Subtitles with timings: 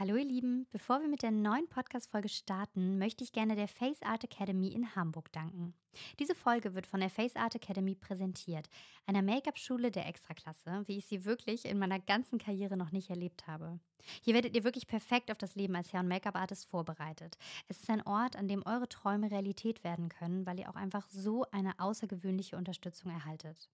[0.00, 4.00] Hallo ihr Lieben, bevor wir mit der neuen Podcast-Folge starten, möchte ich gerne der Face
[4.02, 5.74] Art Academy in Hamburg danken.
[6.20, 8.68] Diese Folge wird von der Face Art Academy präsentiert,
[9.06, 13.48] einer Make-up-Schule der Extraklasse, wie ich sie wirklich in meiner ganzen Karriere noch nicht erlebt
[13.48, 13.80] habe.
[14.22, 17.36] Hier werdet ihr wirklich perfekt auf das Leben als Hair- und Make-up-Artist vorbereitet.
[17.66, 21.08] Es ist ein Ort, an dem eure Träume Realität werden können, weil ihr auch einfach
[21.10, 23.68] so eine außergewöhnliche Unterstützung erhaltet.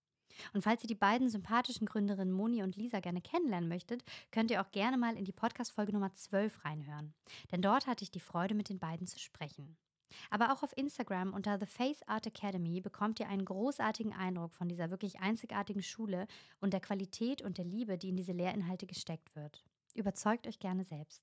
[0.53, 4.61] Und falls ihr die beiden sympathischen Gründerinnen Moni und Lisa gerne kennenlernen möchtet, könnt ihr
[4.61, 7.15] auch gerne mal in die Podcast-Folge Nummer 12 reinhören.
[7.53, 9.77] Denn dort hatte ich die Freude, mit den beiden zu sprechen.
[10.31, 14.69] Aber auch auf Instagram unter The Face Art Academy bekommt ihr einen großartigen Eindruck von
[14.69, 16.27] dieser wirklich einzigartigen Schule
[16.61, 19.65] und der Qualität und der Liebe, die in diese Lehrinhalte gesteckt wird.
[19.95, 21.23] Überzeugt euch gerne selbst.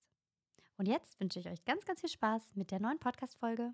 [0.78, 3.74] Und jetzt wünsche ich euch ganz, ganz viel Spaß mit der neuen Podcast-Folge.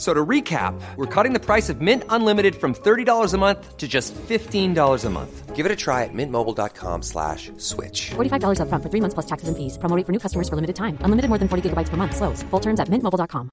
[0.00, 3.86] So to recap, we're cutting the price of Mint Unlimited from $30 a month to
[3.86, 5.54] just $15 a month.
[5.54, 8.12] Give it a try at mintmobile.com slash switch.
[8.16, 9.76] $45 upfront for three months plus taxes and fees.
[9.76, 10.96] Promo rate for new customers for limited time.
[11.04, 12.16] Unlimited more than 40 gigabytes per month.
[12.16, 12.42] Slows.
[12.48, 13.50] Full terms at mintmobile.com.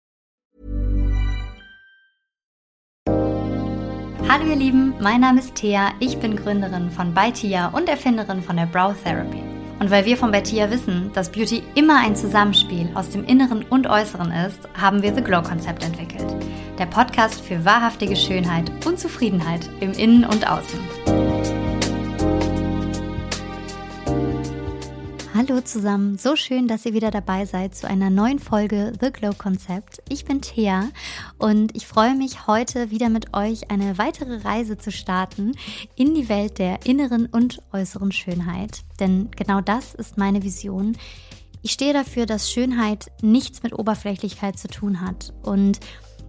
[4.30, 8.56] Hallo ihr Lieben, mein Name ist Thea, ich bin Gründerin von Baitia und Erfinderin von
[8.56, 9.47] der Brow Therapy.
[9.80, 13.88] Und weil wir von Baitia wissen, dass Beauty immer ein Zusammenspiel aus dem Inneren und
[13.88, 16.26] Äußeren ist, haben wir The Glow Konzept entwickelt.
[16.80, 21.27] Der Podcast für wahrhaftige Schönheit und Zufriedenheit im Innen und Außen.
[25.38, 29.36] Hallo zusammen, so schön, dass ihr wieder dabei seid zu einer neuen Folge The Glow
[29.38, 30.02] Konzept.
[30.10, 30.90] Ich bin Thea
[31.38, 35.52] und ich freue mich heute wieder mit euch eine weitere Reise zu starten
[35.96, 38.82] in die Welt der inneren und äußeren Schönheit.
[39.00, 40.98] Denn genau das ist meine Vision.
[41.62, 45.80] Ich stehe dafür, dass Schönheit nichts mit Oberflächlichkeit zu tun hat und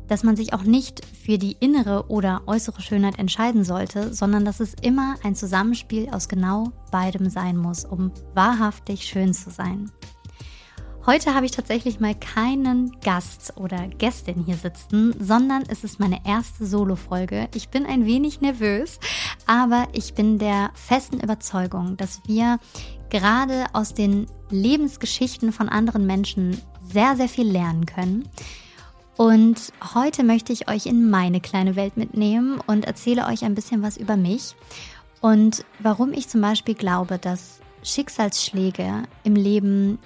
[0.08, 4.60] dass man sich auch nicht für die innere oder äußere Schönheit entscheiden sollte, sondern dass
[4.60, 9.92] es immer ein Zusammenspiel aus genau beidem sein muss, um wahrhaftig schön zu sein.
[11.08, 16.26] Heute habe ich tatsächlich mal keinen Gast oder Gästin hier sitzen, sondern es ist meine
[16.26, 17.48] erste Solo-Folge.
[17.54, 18.98] Ich bin ein wenig nervös,
[19.46, 22.58] aber ich bin der festen Überzeugung, dass wir
[23.08, 26.60] gerade aus den Lebensgeschichten von anderen Menschen
[26.92, 28.28] sehr, sehr viel lernen können.
[29.18, 33.82] Und heute möchte ich euch in meine kleine Welt mitnehmen und erzähle euch ein bisschen
[33.82, 34.54] was über mich
[35.20, 39.98] und warum ich zum Beispiel glaube, dass Schicksalsschläge im Leben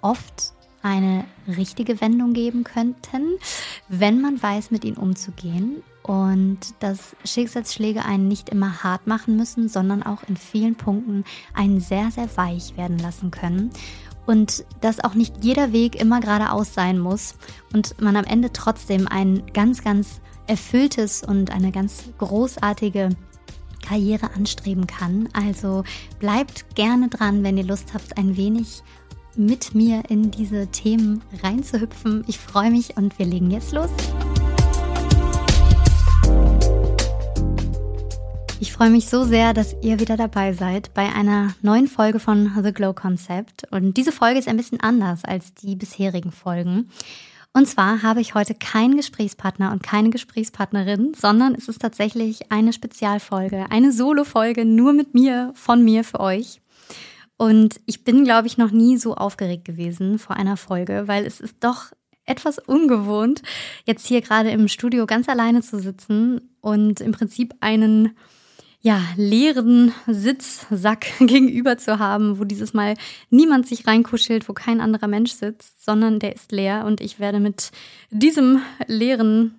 [0.00, 3.36] oft eine richtige Wendung geben könnten,
[3.88, 9.68] wenn man weiß, mit ihnen umzugehen und dass Schicksalsschläge einen nicht immer hart machen müssen,
[9.68, 13.72] sondern auch in vielen Punkten einen sehr, sehr weich werden lassen können
[14.26, 17.34] und dass auch nicht jeder Weg immer geradeaus sein muss
[17.72, 23.10] und man am Ende trotzdem ein ganz, ganz erfülltes und eine ganz großartige
[23.86, 25.28] Karriere anstreben kann.
[25.32, 25.84] Also
[26.18, 28.82] bleibt gerne dran, wenn ihr Lust habt, ein wenig
[29.36, 32.24] mit mir in diese Themen reinzuhüpfen.
[32.26, 33.90] Ich freue mich und wir legen jetzt los.
[38.64, 42.50] Ich freue mich so sehr, dass ihr wieder dabei seid bei einer neuen Folge von
[42.62, 43.70] The Glow Concept.
[43.70, 46.88] Und diese Folge ist ein bisschen anders als die bisherigen Folgen.
[47.52, 52.72] Und zwar habe ich heute keinen Gesprächspartner und keine Gesprächspartnerin, sondern es ist tatsächlich eine
[52.72, 56.62] Spezialfolge, eine Solo-Folge nur mit mir, von mir für euch.
[57.36, 61.38] Und ich bin, glaube ich, noch nie so aufgeregt gewesen vor einer Folge, weil es
[61.38, 61.92] ist doch
[62.24, 63.42] etwas ungewohnt,
[63.84, 68.16] jetzt hier gerade im Studio ganz alleine zu sitzen und im Prinzip einen
[68.84, 72.96] ja, leeren Sitzsack gegenüber zu haben, wo dieses Mal
[73.30, 77.40] niemand sich reinkuschelt, wo kein anderer Mensch sitzt, sondern der ist leer und ich werde
[77.40, 77.70] mit
[78.10, 79.58] diesem leeren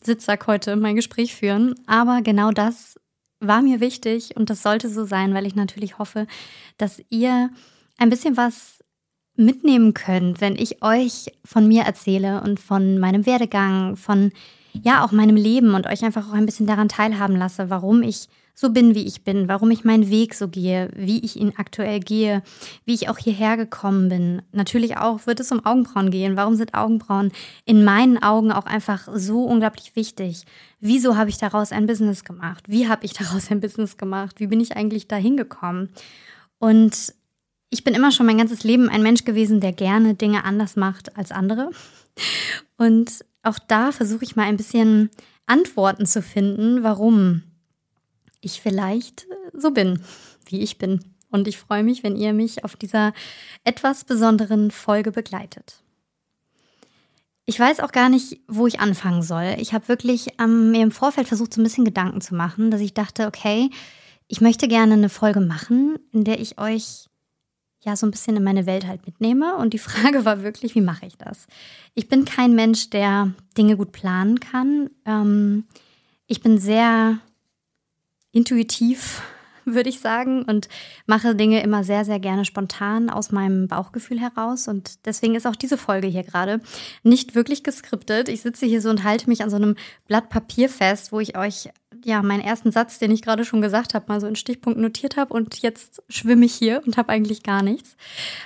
[0.00, 1.74] Sitzsack heute mein Gespräch führen.
[1.88, 3.00] Aber genau das
[3.40, 6.28] war mir wichtig und das sollte so sein, weil ich natürlich hoffe,
[6.78, 7.50] dass ihr
[7.98, 8.78] ein bisschen was
[9.34, 14.30] mitnehmen könnt, wenn ich euch von mir erzähle und von meinem Werdegang, von
[14.72, 18.28] ja auch meinem Leben und euch einfach auch ein bisschen daran teilhaben lasse, warum ich
[18.54, 22.00] so bin, wie ich bin, warum ich meinen Weg so gehe, wie ich ihn aktuell
[22.00, 22.42] gehe,
[22.84, 24.42] wie ich auch hierher gekommen bin.
[24.52, 26.36] Natürlich auch wird es um Augenbrauen gehen.
[26.36, 27.32] Warum sind Augenbrauen
[27.64, 30.44] in meinen Augen auch einfach so unglaublich wichtig?
[30.80, 32.64] Wieso habe ich daraus ein Business gemacht?
[32.68, 34.38] Wie habe ich daraus ein Business gemacht?
[34.38, 35.88] Wie bin ich eigentlich dahin gekommen?
[36.58, 37.14] Und
[37.70, 41.16] ich bin immer schon mein ganzes Leben ein Mensch gewesen, der gerne Dinge anders macht
[41.16, 41.70] als andere.
[42.76, 45.10] Und auch da versuche ich mal ein bisschen
[45.46, 47.42] Antworten zu finden, warum
[48.42, 50.02] ich vielleicht so bin,
[50.46, 51.00] wie ich bin.
[51.30, 53.14] und ich freue mich, wenn ihr mich auf dieser
[53.64, 55.82] etwas besonderen Folge begleitet.
[57.46, 59.56] Ich weiß auch gar nicht, wo ich anfangen soll.
[59.58, 62.80] Ich habe wirklich ähm, mir im Vorfeld versucht, so ein bisschen Gedanken zu machen, dass
[62.80, 63.70] ich dachte, okay,
[64.28, 67.08] ich möchte gerne eine Folge machen, in der ich euch
[67.80, 69.56] ja so ein bisschen in meine Welt halt mitnehme.
[69.56, 71.46] Und die Frage war wirklich, wie mache ich das?
[71.94, 74.90] Ich bin kein Mensch, der Dinge gut planen kann.
[75.04, 75.64] Ähm,
[76.26, 77.18] ich bin sehr
[78.32, 79.22] intuitiv,
[79.64, 80.68] würde ich sagen, und
[81.06, 84.66] mache Dinge immer sehr, sehr gerne spontan aus meinem Bauchgefühl heraus.
[84.66, 86.60] Und deswegen ist auch diese Folge hier gerade
[87.02, 88.28] nicht wirklich geskriptet.
[88.28, 89.76] Ich sitze hier so und halte mich an so einem
[90.08, 91.68] Blatt Papier fest, wo ich euch
[92.04, 95.16] ja meinen ersten Satz, den ich gerade schon gesagt habe, mal so in Stichpunkt notiert
[95.16, 97.96] habe und jetzt schwimme ich hier und habe eigentlich gar nichts.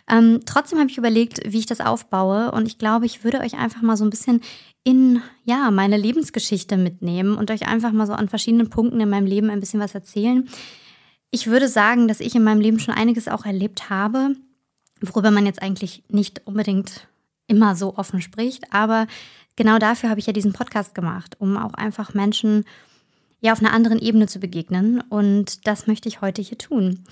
[0.09, 3.55] Ähm, trotzdem habe ich überlegt, wie ich das aufbaue und ich glaube, ich würde euch
[3.55, 4.41] einfach mal so ein bisschen
[4.85, 9.27] in ja meine Lebensgeschichte mitnehmen und euch einfach mal so an verschiedenen Punkten in meinem
[9.27, 10.49] Leben ein bisschen was erzählen.
[11.31, 14.37] Ich würde sagen, dass ich in meinem Leben schon einiges auch erlebt habe,
[15.01, 17.09] worüber man jetzt eigentlich nicht unbedingt
[17.49, 19.07] immer so offen spricht, aber
[19.57, 22.65] genau dafür habe ich ja diesen Podcast gemacht, um auch einfach Menschen
[23.47, 25.01] ja auf einer anderen Ebene zu begegnen.
[25.09, 27.05] Und das möchte ich heute hier tun.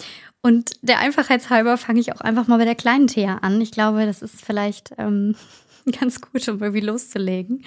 [0.43, 3.61] Und der Einfachheitshalber fange ich auch einfach mal bei der kleinen Thea an.
[3.61, 5.37] Ich glaube, das ist vielleicht ähm,
[6.01, 7.65] ganz gut, um irgendwie loszulegen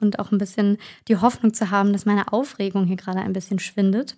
[0.00, 0.78] und auch ein bisschen
[1.08, 4.16] die Hoffnung zu haben, dass meine Aufregung hier gerade ein bisschen schwindet.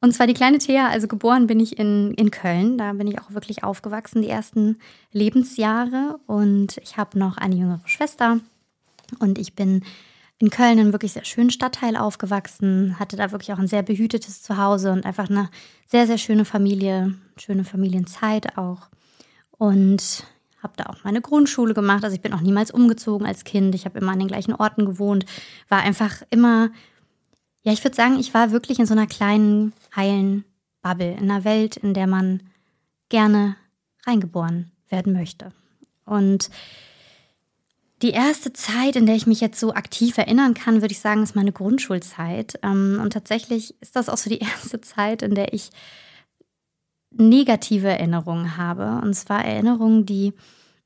[0.00, 2.78] Und zwar die kleine Thea, also geboren bin ich in, in Köln.
[2.78, 4.78] Da bin ich auch wirklich aufgewachsen, die ersten
[5.12, 6.20] Lebensjahre.
[6.26, 8.38] Und ich habe noch eine jüngere Schwester.
[9.18, 9.82] Und ich bin
[10.38, 13.82] in Köln in einem wirklich sehr schönen Stadtteil aufgewachsen, hatte da wirklich auch ein sehr
[13.82, 15.50] behütetes Zuhause und einfach eine
[15.86, 18.88] sehr, sehr schöne Familie, schöne Familienzeit auch.
[19.50, 20.24] Und
[20.62, 22.04] habe da auch meine Grundschule gemacht.
[22.04, 23.74] Also ich bin auch niemals umgezogen als Kind.
[23.74, 25.24] Ich habe immer an den gleichen Orten gewohnt.
[25.68, 26.70] War einfach immer,
[27.62, 30.44] ja, ich würde sagen, ich war wirklich in so einer kleinen, heilen
[30.82, 32.42] Bubble, in einer Welt, in der man
[33.08, 33.56] gerne
[34.06, 35.52] reingeboren werden möchte.
[36.04, 36.50] Und
[38.02, 41.22] die erste Zeit, in der ich mich jetzt so aktiv erinnern kann, würde ich sagen,
[41.22, 42.58] ist meine Grundschulzeit.
[42.62, 45.70] Ähm, und tatsächlich ist das auch so die erste Zeit, in der ich
[47.10, 49.00] negative Erinnerungen habe.
[49.02, 50.34] Und zwar Erinnerungen, die,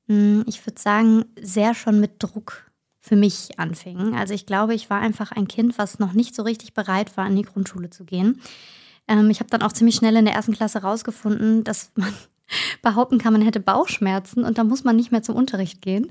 [0.07, 2.71] hm, ich würde sagen, sehr schon mit Druck
[3.01, 4.15] für mich anfingen.
[4.15, 7.27] Also ich glaube, ich war einfach ein Kind, was noch nicht so richtig bereit war,
[7.27, 8.41] in die Grundschule zu gehen.
[9.09, 12.15] Ähm, ich habe dann auch ziemlich schnell in der ersten Klasse rausgefunden, dass man
[12.83, 16.11] behaupten kann, man hätte Bauchschmerzen und dann muss man nicht mehr zum Unterricht gehen.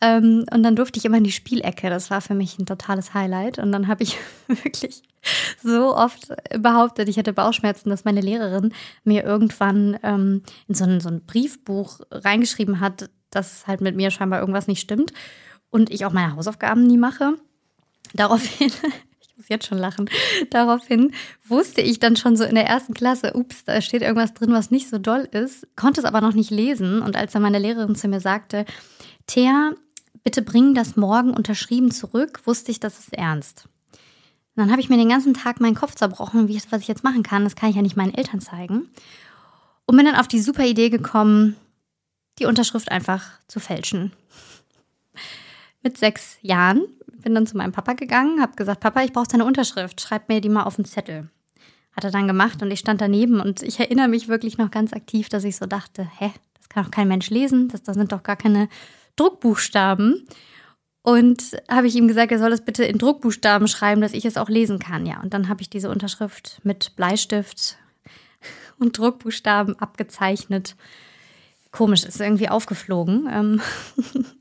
[0.00, 1.90] Ähm, und dann durfte ich immer in die Spielecke.
[1.90, 3.58] Das war für mich ein totales Highlight.
[3.58, 5.02] Und dann habe ich wirklich
[5.62, 8.72] so oft behauptet, ich hätte Bauchschmerzen, dass meine Lehrerin
[9.04, 14.10] mir irgendwann ähm, in so ein, so ein Briefbuch reingeschrieben hat, dass halt mit mir
[14.10, 15.12] scheinbar irgendwas nicht stimmt
[15.70, 17.34] und ich auch meine Hausaufgaben nie mache.
[18.14, 18.72] Daraufhin
[19.38, 20.10] muss jetzt schon lachen.
[20.50, 21.12] Daraufhin
[21.46, 24.70] wusste ich dann schon so in der ersten Klasse, ups, da steht irgendwas drin, was
[24.70, 27.00] nicht so doll ist, konnte es aber noch nicht lesen.
[27.00, 28.66] Und als dann meine Lehrerin zu mir sagte,
[29.26, 29.72] Thea,
[30.24, 33.68] bitte bring das morgen unterschrieben zurück, wusste ich, das ist ernst.
[34.56, 37.04] Und dann habe ich mir den ganzen Tag meinen Kopf zerbrochen, wie was ich jetzt
[37.04, 37.44] machen kann.
[37.44, 38.90] Das kann ich ja nicht meinen Eltern zeigen.
[39.86, 41.56] Und bin dann auf die super Idee gekommen,
[42.40, 44.12] die Unterschrift einfach zu fälschen.
[45.82, 46.82] Mit sechs Jahren
[47.22, 50.40] bin dann zu meinem Papa gegangen, habe gesagt, Papa, ich brauche deine Unterschrift, schreib mir
[50.40, 51.28] die mal auf den Zettel.
[51.92, 54.92] Hat er dann gemacht und ich stand daneben und ich erinnere mich wirklich noch ganz
[54.92, 58.12] aktiv, dass ich so dachte, hä, das kann doch kein Mensch lesen, das, das sind
[58.12, 58.68] doch gar keine
[59.16, 60.26] Druckbuchstaben.
[61.02, 64.36] Und habe ich ihm gesagt, er soll es bitte in Druckbuchstaben schreiben, dass ich es
[64.36, 65.06] auch lesen kann.
[65.06, 67.78] Ja, und dann habe ich diese Unterschrift mit Bleistift
[68.78, 70.76] und Druckbuchstaben abgezeichnet.
[71.70, 73.28] Komisch, ist irgendwie aufgeflogen.
[73.30, 73.60] Ähm,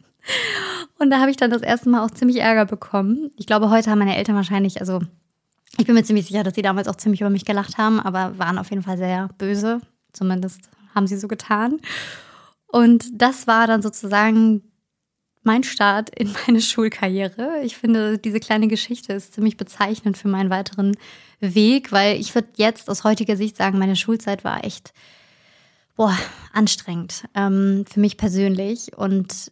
[0.98, 3.32] Und da habe ich dann das erste Mal auch ziemlich Ärger bekommen.
[3.38, 5.00] Ich glaube, heute haben meine Eltern wahrscheinlich, also
[5.78, 8.38] ich bin mir ziemlich sicher, dass sie damals auch ziemlich über mich gelacht haben, aber
[8.40, 9.82] waren auf jeden Fall sehr böse.
[10.12, 11.80] Zumindest haben sie so getan.
[12.68, 14.64] Und das war dann sozusagen
[15.44, 17.62] mein Start in meine Schulkarriere.
[17.64, 20.98] Ich finde, diese kleine Geschichte ist ziemlich bezeichnend für meinen weiteren
[21.40, 24.94] Weg, weil ich würde jetzt aus heutiger Sicht sagen, meine Schulzeit war echt
[25.96, 26.16] boah,
[26.54, 28.96] anstrengend ähm, für mich persönlich.
[28.98, 29.52] Und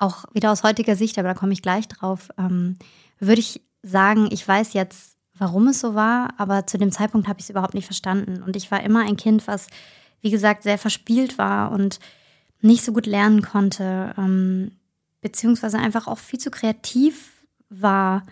[0.00, 2.76] auch wieder aus heutiger Sicht, aber da komme ich gleich drauf, ähm,
[3.18, 7.38] würde ich sagen, ich weiß jetzt, warum es so war, aber zu dem Zeitpunkt habe
[7.38, 8.42] ich es überhaupt nicht verstanden.
[8.42, 9.68] Und ich war immer ein Kind, was,
[10.20, 11.98] wie gesagt, sehr verspielt war und
[12.60, 14.72] nicht so gut lernen konnte, ähm,
[15.20, 18.24] beziehungsweise einfach auch viel zu kreativ war,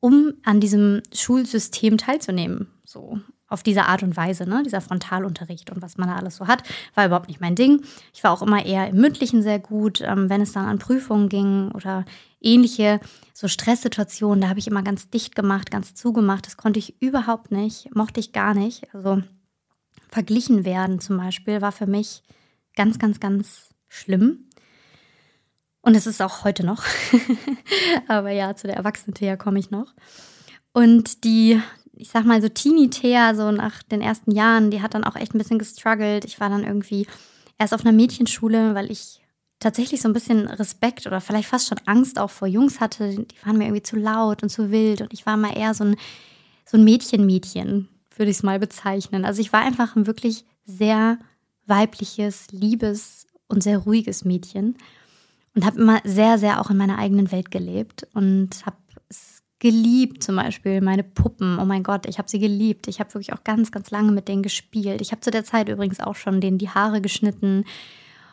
[0.00, 2.68] um an diesem Schulsystem teilzunehmen.
[2.84, 3.20] So
[3.54, 4.62] auf diese Art und Weise, ne?
[4.64, 6.62] dieser Frontalunterricht und was man da alles so hat,
[6.94, 7.82] war überhaupt nicht mein Ding.
[8.12, 11.28] Ich war auch immer eher im Mündlichen sehr gut, ähm, wenn es dann an Prüfungen
[11.30, 12.04] ging oder
[12.42, 13.00] ähnliche
[13.32, 16.46] so Stresssituationen, da habe ich immer ganz dicht gemacht, ganz zugemacht.
[16.46, 18.92] Das konnte ich überhaupt nicht, mochte ich gar nicht.
[18.92, 19.22] Also
[20.10, 22.22] verglichen werden zum Beispiel war für mich
[22.76, 24.50] ganz, ganz, ganz schlimm.
[25.80, 26.82] Und es ist auch heute noch.
[28.08, 29.94] Aber ja, zu der Erwachsenen-Thea komme ich noch.
[30.72, 31.60] Und die,
[31.96, 35.34] ich sag mal so Teenie-Thea, so nach den ersten Jahren, die hat dann auch echt
[35.34, 36.24] ein bisschen gestruggelt.
[36.24, 37.06] Ich war dann irgendwie
[37.58, 39.20] erst auf einer Mädchenschule, weil ich
[39.60, 43.10] tatsächlich so ein bisschen Respekt oder vielleicht fast schon Angst auch vor Jungs hatte.
[43.10, 45.00] Die waren mir irgendwie zu laut und zu wild.
[45.00, 45.96] Und ich war mal eher so ein,
[46.66, 49.24] so ein Mädchen-Mädchen, würde ich es mal bezeichnen.
[49.24, 51.18] Also ich war einfach ein wirklich sehr
[51.66, 54.76] weibliches, liebes und sehr ruhiges Mädchen
[55.54, 58.76] und habe immer sehr, sehr auch in meiner eigenen Welt gelebt und habe
[59.58, 61.58] geliebt, zum Beispiel meine Puppen.
[61.58, 62.88] Oh mein Gott, ich habe sie geliebt.
[62.88, 65.00] Ich habe wirklich auch ganz, ganz lange mit denen gespielt.
[65.00, 67.64] Ich habe zu der Zeit übrigens auch schon denen die Haare geschnitten.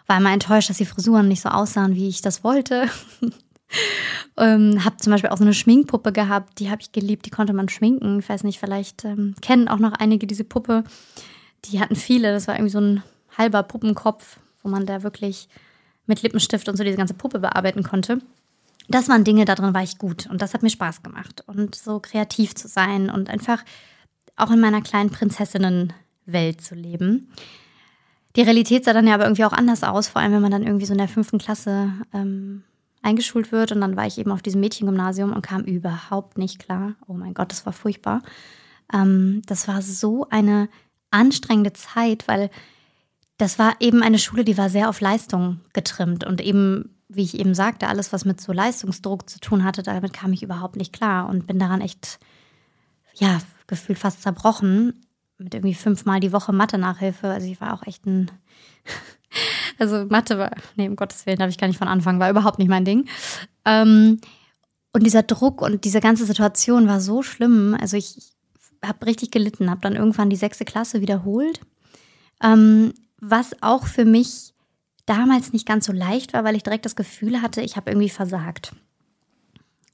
[0.07, 2.89] War immer enttäuscht, dass die Frisuren nicht so aussahen, wie ich das wollte.
[4.37, 7.53] ähm, habe zum Beispiel auch so eine Schminkpuppe gehabt, die habe ich geliebt, die konnte
[7.53, 8.19] man schminken.
[8.19, 10.83] Ich weiß nicht, vielleicht ähm, kennen auch noch einige diese Puppe.
[11.65, 13.03] Die hatten viele, das war irgendwie so ein
[13.37, 15.47] halber Puppenkopf, wo man da wirklich
[16.07, 18.19] mit Lippenstift und so diese ganze Puppe bearbeiten konnte.
[18.91, 21.43] Das waren Dinge, darin war ich gut und das hat mir Spaß gemacht.
[21.47, 23.63] Und so kreativ zu sein und einfach
[24.35, 27.31] auch in meiner kleinen Prinzessinnenwelt zu leben.
[28.35, 30.63] Die Realität sah dann ja aber irgendwie auch anders aus, vor allem wenn man dann
[30.63, 32.63] irgendwie so in der fünften Klasse ähm,
[33.01, 33.71] eingeschult wird.
[33.71, 36.95] Und dann war ich eben auf diesem Mädchengymnasium und kam überhaupt nicht klar.
[37.07, 38.21] Oh mein Gott, das war furchtbar.
[38.93, 40.69] Ähm, das war so eine
[41.11, 42.49] anstrengende Zeit, weil
[43.37, 47.37] das war eben eine Schule, die war sehr auf Leistung getrimmt und eben, wie ich
[47.37, 50.93] eben sagte, alles, was mit so Leistungsdruck zu tun hatte, damit kam ich überhaupt nicht
[50.93, 52.19] klar und bin daran echt,
[53.15, 55.05] ja, gefühlt fast zerbrochen.
[55.37, 57.27] Mit irgendwie fünfmal die Woche Mathe-Nachhilfe.
[57.27, 58.29] Also ich war auch echt ein,
[59.79, 62.59] also Mathe war, nee, um Gottes Willen, darf ich gar nicht von anfangen, war überhaupt
[62.59, 63.07] nicht mein Ding.
[63.65, 64.19] Ähm,
[64.93, 67.75] und dieser Druck und diese ganze Situation war so schlimm.
[67.79, 68.33] Also ich
[68.83, 71.61] habe richtig gelitten, habe dann irgendwann die sechste Klasse wiederholt.
[72.41, 74.50] Ähm, was auch für mich
[75.11, 78.09] damals nicht ganz so leicht war, weil ich direkt das Gefühl hatte, ich habe irgendwie
[78.09, 78.73] versagt.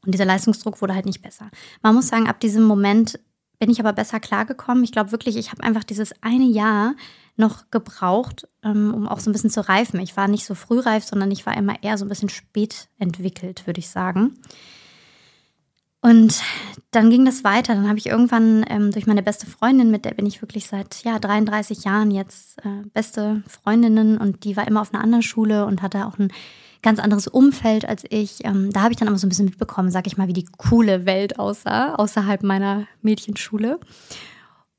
[0.05, 1.49] Und dieser Leistungsdruck wurde halt nicht besser.
[1.81, 3.19] Man muss sagen, ab diesem Moment
[3.57, 4.83] bin ich aber besser klargekommen.
[4.83, 6.93] Ich glaube wirklich, ich habe einfach dieses eine Jahr
[7.35, 9.99] noch gebraucht, ähm, um auch so ein bisschen zu reifen.
[9.99, 13.65] Ich war nicht so frühreif, sondern ich war immer eher so ein bisschen spät entwickelt,
[13.65, 14.35] würde ich sagen.
[16.07, 16.41] Und
[16.91, 17.75] dann ging das weiter.
[17.75, 21.03] Dann habe ich irgendwann ähm, durch meine beste Freundin, mit der bin ich wirklich seit
[21.03, 25.65] ja, 33 Jahren jetzt äh, beste Freundinnen und die war immer auf einer anderen Schule
[25.65, 26.31] und hatte auch ein
[26.81, 28.45] ganz anderes Umfeld als ich.
[28.45, 30.47] Ähm, da habe ich dann aber so ein bisschen mitbekommen, sag ich mal, wie die
[30.57, 33.77] coole Welt aussah, außerhalb meiner Mädchenschule.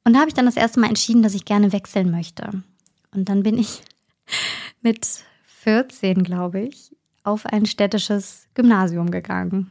[0.05, 2.63] Und da habe ich dann das erste Mal entschieden, dass ich gerne wechseln möchte.
[3.15, 3.83] Und dann bin ich
[4.81, 5.07] mit
[5.45, 9.71] 14, glaube ich, auf ein städtisches Gymnasium gegangen.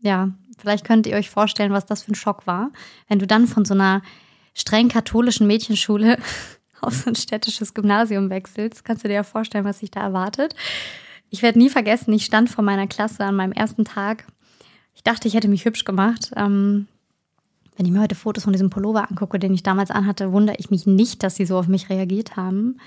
[0.00, 0.30] Ja,
[0.60, 2.70] Vielleicht könnt ihr euch vorstellen, was das für ein Schock war,
[3.08, 4.02] wenn du dann von so einer
[4.54, 6.18] streng katholischen Mädchenschule
[6.80, 8.84] auf so ein städtisches Gymnasium wechselst.
[8.84, 10.54] Kannst du dir ja vorstellen, was sich da erwartet.
[11.30, 14.26] Ich werde nie vergessen, ich stand vor meiner Klasse an meinem ersten Tag.
[14.94, 16.32] Ich dachte, ich hätte mich hübsch gemacht.
[16.36, 16.88] Ähm,
[17.76, 20.70] wenn ich mir heute Fotos von diesem Pullover angucke, den ich damals anhatte, wundere ich
[20.70, 22.78] mich nicht, dass sie so auf mich reagiert haben.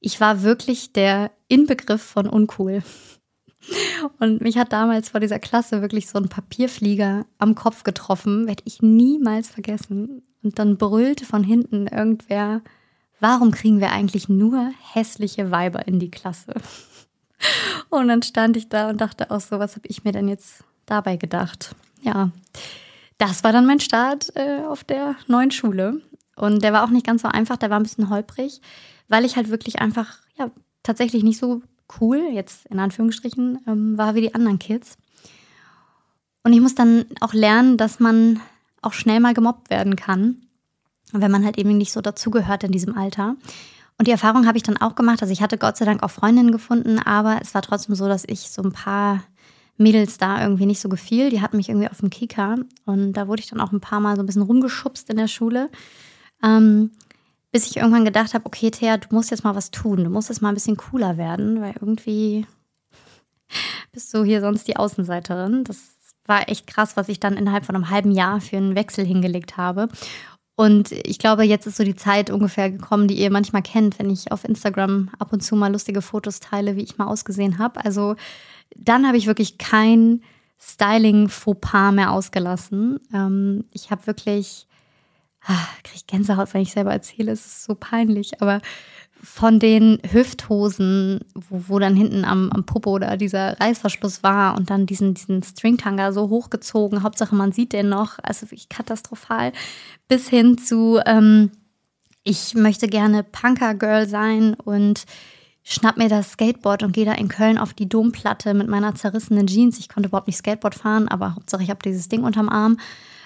[0.00, 2.82] Ich war wirklich der Inbegriff von uncool.
[4.18, 8.62] Und mich hat damals vor dieser Klasse wirklich so ein Papierflieger am Kopf getroffen, werde
[8.66, 10.22] ich niemals vergessen.
[10.42, 12.62] Und dann brüllte von hinten irgendwer,
[13.20, 16.54] warum kriegen wir eigentlich nur hässliche Weiber in die Klasse?
[17.90, 20.62] Und dann stand ich da und dachte auch so, was habe ich mir denn jetzt
[20.86, 21.74] dabei gedacht?
[22.00, 22.30] Ja,
[23.18, 26.00] das war dann mein Start äh, auf der neuen Schule.
[26.36, 28.60] Und der war auch nicht ganz so einfach, der war ein bisschen holprig,
[29.08, 30.50] weil ich halt wirklich einfach, ja,
[30.82, 31.62] tatsächlich nicht so
[32.00, 34.96] cool, jetzt in Anführungsstrichen, ähm, war wie die anderen Kids.
[36.44, 38.40] Und ich muss dann auch lernen, dass man
[38.80, 40.42] auch schnell mal gemobbt werden kann,
[41.12, 43.36] wenn man halt eben nicht so dazugehört in diesem Alter.
[43.98, 45.22] Und die Erfahrung habe ich dann auch gemacht.
[45.22, 48.24] Also ich hatte Gott sei Dank auch Freundinnen gefunden, aber es war trotzdem so, dass
[48.26, 49.22] ich so ein paar
[49.76, 51.30] Mädels da irgendwie nicht so gefiel.
[51.30, 54.00] Die hatten mich irgendwie auf dem Kika und da wurde ich dann auch ein paar
[54.00, 55.70] Mal so ein bisschen rumgeschubst in der Schule.
[56.42, 56.90] Ähm,
[57.52, 60.02] bis ich irgendwann gedacht habe, okay, Thea, du musst jetzt mal was tun.
[60.04, 62.46] Du musst jetzt mal ein bisschen cooler werden, weil irgendwie
[63.92, 65.64] bist du hier sonst die Außenseiterin.
[65.64, 65.92] Das
[66.26, 69.56] war echt krass, was ich dann innerhalb von einem halben Jahr für einen Wechsel hingelegt
[69.56, 69.88] habe.
[70.54, 74.10] Und ich glaube, jetzt ist so die Zeit ungefähr gekommen, die ihr manchmal kennt, wenn
[74.10, 77.84] ich auf Instagram ab und zu mal lustige Fotos teile, wie ich mal ausgesehen habe.
[77.84, 78.16] Also
[78.76, 80.22] dann habe ich wirklich kein
[80.58, 83.00] Styling-Fauxpas mehr ausgelassen.
[83.12, 84.66] Ähm, ich habe wirklich
[85.82, 88.60] kriege ich Gänsehaut, wenn ich selber erzähle, es ist so peinlich, aber
[89.24, 94.68] von den Hüfthosen, wo, wo dann hinten am, am Popo oder dieser Reißverschluss war und
[94.68, 99.52] dann diesen, diesen Stringtanger so hochgezogen, Hauptsache man sieht den noch, also wirklich katastrophal,
[100.08, 101.52] bis hin zu ähm,
[102.24, 105.04] ich möchte gerne Punker-Girl sein und
[105.64, 109.46] schnapp mir das Skateboard und gehe da in Köln auf die Domplatte mit meiner zerrissenen
[109.46, 109.78] Jeans.
[109.78, 112.78] Ich konnte überhaupt nicht Skateboard fahren, aber Hauptsache ich habe dieses Ding unterm Arm.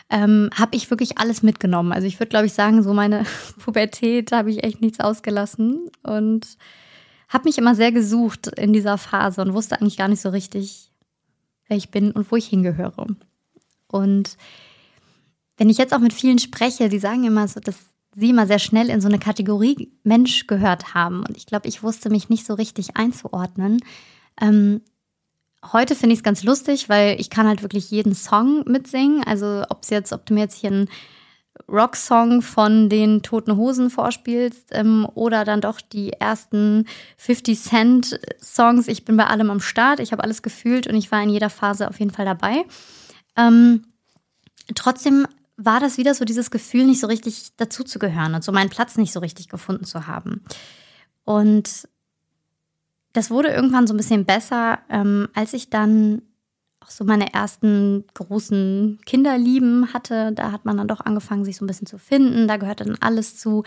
[0.08, 1.92] Ähm, habe ich wirklich alles mitgenommen.
[1.92, 3.24] Also ich würde, glaube ich, sagen, so meine
[3.58, 6.46] Pubertät habe ich echt nichts ausgelassen und
[7.28, 10.92] habe mich immer sehr gesucht in dieser Phase und wusste eigentlich gar nicht so richtig,
[11.66, 13.06] wer ich bin und wo ich hingehöre.
[13.88, 14.36] Und
[15.56, 17.76] wenn ich jetzt auch mit vielen spreche, die sagen immer so, dass
[18.14, 21.24] sie immer sehr schnell in so eine Kategorie Mensch gehört haben.
[21.26, 23.78] Und ich glaube, ich wusste mich nicht so richtig einzuordnen.
[24.40, 24.80] Ähm,
[25.72, 29.24] heute finde ich es ganz lustig, weil ich kann halt wirklich jeden Song mitsingen.
[29.24, 30.88] Also ob es jetzt, ob du mir jetzt hier einen
[31.68, 38.88] Rocksong von den Toten Hosen vorspielst ähm, oder dann doch die ersten 50 Cent Songs.
[38.88, 40.00] Ich bin bei allem am Start.
[40.00, 42.64] Ich habe alles gefühlt und ich war in jeder Phase auf jeden Fall dabei.
[43.36, 43.84] Ähm,
[44.74, 48.96] trotzdem war das wieder so dieses Gefühl, nicht so richtig dazuzugehören und so meinen Platz
[48.96, 50.42] nicht so richtig gefunden zu haben.
[51.24, 51.88] Und
[53.16, 56.20] das wurde irgendwann so ein bisschen besser, ähm, als ich dann
[56.80, 60.32] auch so meine ersten großen Kinderlieben hatte.
[60.32, 62.46] Da hat man dann doch angefangen, sich so ein bisschen zu finden.
[62.46, 63.64] Da gehörte dann alles zu.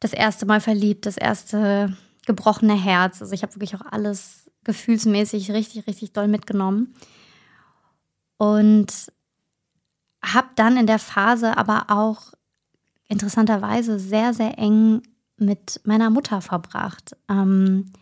[0.00, 1.96] Das erste Mal verliebt, das erste
[2.26, 3.22] gebrochene Herz.
[3.22, 6.92] Also ich habe wirklich auch alles gefühlsmäßig richtig, richtig doll mitgenommen.
[8.36, 9.12] Und
[10.24, 12.32] habe dann in der Phase aber auch
[13.06, 15.02] interessanterweise sehr, sehr eng
[15.36, 17.16] mit meiner Mutter verbracht.
[17.28, 17.92] Ähm,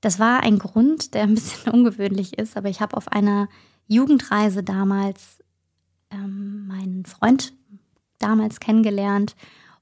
[0.00, 3.48] das war ein Grund, der ein bisschen ungewöhnlich ist, aber ich habe auf einer
[3.86, 5.38] Jugendreise damals
[6.10, 7.52] ähm, meinen Freund
[8.18, 9.36] damals kennengelernt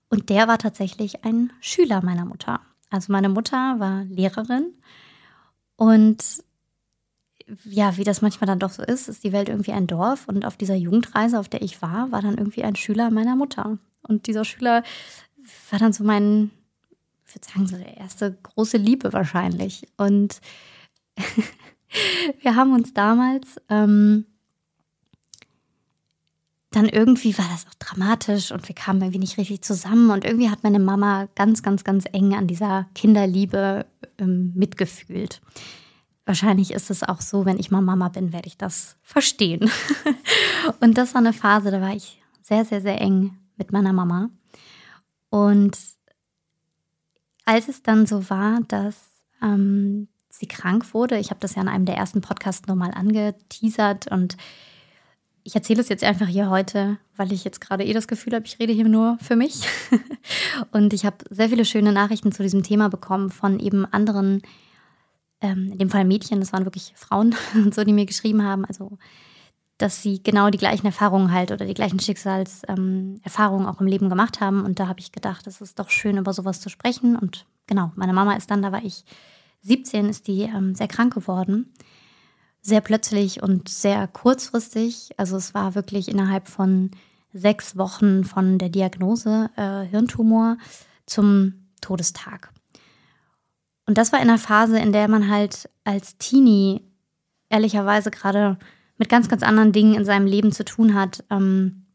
[0.09, 2.61] und der war tatsächlich ein Schüler meiner Mutter.
[2.91, 4.75] Also meine Mutter war Lehrerin
[5.77, 6.45] und
[7.65, 10.45] ja, wie das manchmal dann doch so ist, ist die Welt irgendwie ein Dorf und
[10.45, 13.79] auf dieser Jugendreise, auf der ich war, war dann irgendwie ein Schüler meiner Mutter.
[14.03, 14.83] Und dieser Schüler
[15.71, 16.51] war dann so mein,
[17.37, 19.87] würde sagen, so der erste große Liebe wahrscheinlich.
[19.97, 20.41] Und
[22.41, 24.27] wir haben uns damals ähm,
[26.71, 30.51] dann irgendwie war das auch dramatisch und wir kamen irgendwie nicht richtig zusammen und irgendwie
[30.51, 33.87] hat meine Mama ganz, ganz, ganz eng an dieser Kinderliebe
[34.19, 35.41] ähm, mitgefühlt.
[36.27, 39.71] Wahrscheinlich ist es auch so, wenn ich mal Mama bin, werde ich das verstehen.
[40.81, 44.29] und das war eine Phase, da war ich sehr, sehr, sehr eng mit meiner Mama.
[45.31, 45.79] Und
[47.47, 48.97] als es dann so war, dass
[49.43, 54.09] ähm, sie krank wurde, ich habe das ja in einem der ersten Podcasts nochmal angeteasert
[54.11, 54.37] und
[55.45, 58.45] ich erzähle es jetzt einfach hier heute, weil ich jetzt gerade eh das Gefühl habe,
[58.45, 59.69] ich rede hier nur für mich.
[60.73, 64.43] und ich habe sehr viele schöne Nachrichten zu diesem Thema bekommen von eben anderen
[65.41, 68.65] ähm, in dem Fall Mädchen, das waren wirklich Frauen und so, die mir geschrieben haben,
[68.65, 68.99] also
[69.79, 74.09] dass sie genau die gleichen Erfahrungen halt oder die gleichen Schicksalserfahrungen ähm, auch im Leben
[74.09, 74.65] gemacht haben.
[74.65, 77.17] Und da habe ich gedacht, es ist doch schön, über sowas zu sprechen.
[77.17, 79.05] Und genau, meine Mama ist dann, da war ich
[79.63, 81.73] 17, ist die ähm, sehr krank geworden.
[82.63, 85.11] Sehr plötzlich und sehr kurzfristig.
[85.19, 86.91] Also es war wirklich innerhalb von
[87.33, 90.57] sechs Wochen von der Diagnose äh, Hirntumor
[91.05, 92.51] zum Todestag.
[93.87, 96.83] Und das war in einer Phase, in der man halt als Teenie
[97.49, 98.59] ehrlicherweise gerade
[98.99, 101.87] mit ganz, ganz anderen Dingen in seinem Leben zu tun hat, ähm,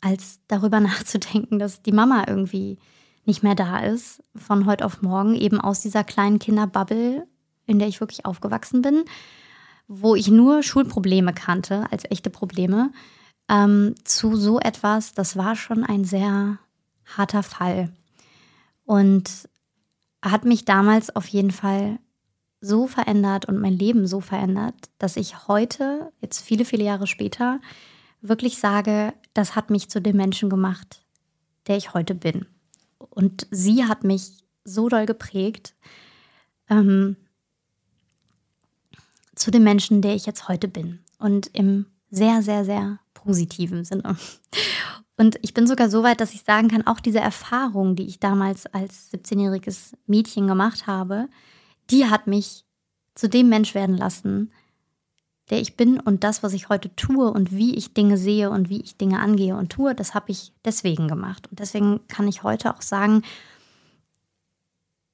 [0.00, 2.78] als darüber nachzudenken, dass die Mama irgendwie
[3.24, 7.26] nicht mehr da ist, von heute auf morgen, eben aus dieser kleinen Kinderbubble,
[7.66, 9.04] in der ich wirklich aufgewachsen bin,
[9.88, 12.92] wo ich nur Schulprobleme kannte als echte Probleme,
[13.48, 16.58] ähm, zu so etwas, das war schon ein sehr
[17.04, 17.92] harter Fall.
[18.84, 19.48] Und
[20.22, 21.98] hat mich damals auf jeden Fall
[22.66, 27.60] so verändert und mein Leben so verändert, dass ich heute, jetzt viele, viele Jahre später,
[28.20, 31.02] wirklich sage, das hat mich zu dem Menschen gemacht,
[31.66, 32.46] der ich heute bin.
[32.98, 35.74] Und sie hat mich so doll geprägt
[36.68, 37.16] ähm,
[39.34, 41.00] zu dem Menschen, der ich jetzt heute bin.
[41.18, 44.16] Und im sehr, sehr, sehr positiven Sinne.
[45.16, 48.20] Und ich bin sogar so weit, dass ich sagen kann, auch diese Erfahrung, die ich
[48.20, 51.28] damals als 17-jähriges Mädchen gemacht habe,
[51.90, 52.64] die hat mich
[53.14, 54.52] zu dem Mensch werden lassen,
[55.50, 58.68] der ich bin und das, was ich heute tue und wie ich Dinge sehe und
[58.68, 61.46] wie ich Dinge angehe und tue, das habe ich deswegen gemacht.
[61.48, 63.22] Und deswegen kann ich heute auch sagen,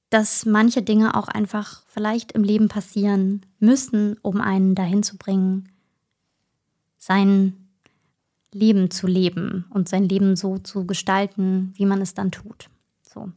[0.09, 5.71] dass manche Dinge auch einfach vielleicht im Leben passieren müssen, um einen dahin zu bringen,
[6.99, 7.57] sein
[8.53, 12.69] Leben zu leben und sein Leben so zu gestalten, wie man es dann tut.
[13.03, 13.33] So.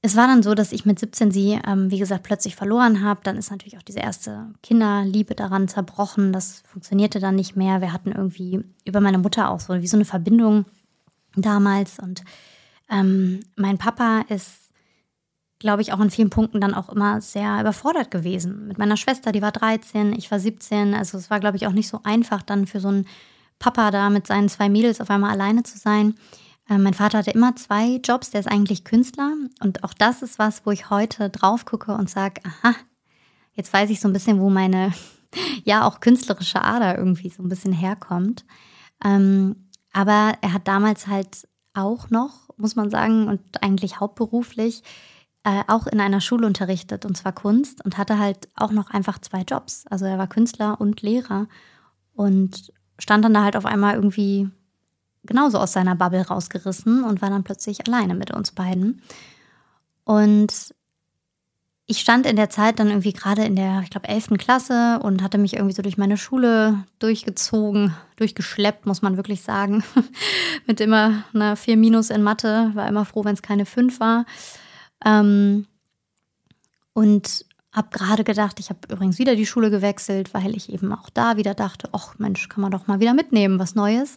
[0.00, 3.20] Es war dann so, dass ich mit 17 sie, ähm, wie gesagt, plötzlich verloren habe.
[3.24, 6.32] Dann ist natürlich auch diese erste Kinderliebe daran zerbrochen.
[6.32, 7.80] Das funktionierte dann nicht mehr.
[7.80, 10.66] Wir hatten irgendwie über meine Mutter auch so wie so eine Verbindung.
[11.34, 11.98] damals.
[11.98, 12.22] Und
[12.90, 14.70] ähm, mein Papa ist,
[15.58, 18.68] glaube ich, auch in vielen Punkten dann auch immer sehr überfordert gewesen.
[18.68, 20.94] Mit meiner Schwester, die war 13, ich war 17.
[20.94, 23.06] Also es war, glaube ich, auch nicht so einfach dann für so einen
[23.58, 26.14] Papa da mit seinen zwei Mädels auf einmal alleine zu sein.
[26.68, 29.32] Äh, mein Vater hatte immer zwei Jobs, der ist eigentlich Künstler.
[29.60, 32.74] Und auch das ist was, wo ich heute drauf gucke und sage, aha,
[33.54, 34.92] jetzt weiß ich so ein bisschen, wo meine,
[35.64, 38.44] ja, auch künstlerische Ader irgendwie so ein bisschen herkommt.
[39.04, 44.82] Ähm, aber er hat damals halt auch noch, muss man sagen, und eigentlich hauptberuflich,
[45.44, 49.18] äh, auch in einer Schule unterrichtet, und zwar Kunst, und hatte halt auch noch einfach
[49.20, 49.86] zwei Jobs.
[49.88, 51.46] Also er war Künstler und Lehrer
[52.14, 54.50] und stand dann da halt auf einmal irgendwie
[55.24, 59.02] genauso aus seiner Bubble rausgerissen und war dann plötzlich alleine mit uns beiden.
[60.04, 60.74] Und
[61.90, 64.36] ich stand in der Zeit dann irgendwie gerade in der, ich glaube, 11.
[64.36, 69.82] Klasse und hatte mich irgendwie so durch meine Schule durchgezogen, durchgeschleppt, muss man wirklich sagen.
[70.66, 74.26] Mit immer einer 4 Minus in Mathe, war immer froh, wenn es keine 5 war.
[75.02, 75.66] Ähm,
[76.92, 81.08] und habe gerade gedacht, ich habe übrigens wieder die Schule gewechselt, weil ich eben auch
[81.08, 84.16] da wieder dachte, ach Mensch, kann man doch mal wieder mitnehmen, was Neues.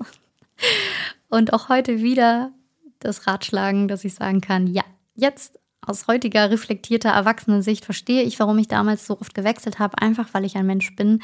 [1.30, 2.52] Und auch heute wieder
[3.00, 4.84] das Ratschlagen, dass ich sagen kann, ja,
[5.16, 10.30] jetzt aus heutiger reflektierter Erwachsenensicht verstehe ich, warum ich damals so oft gewechselt habe, einfach
[10.34, 11.22] weil ich ein Mensch bin,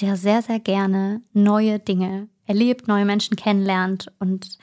[0.00, 4.58] der sehr, sehr gerne neue Dinge erlebt, neue Menschen kennenlernt und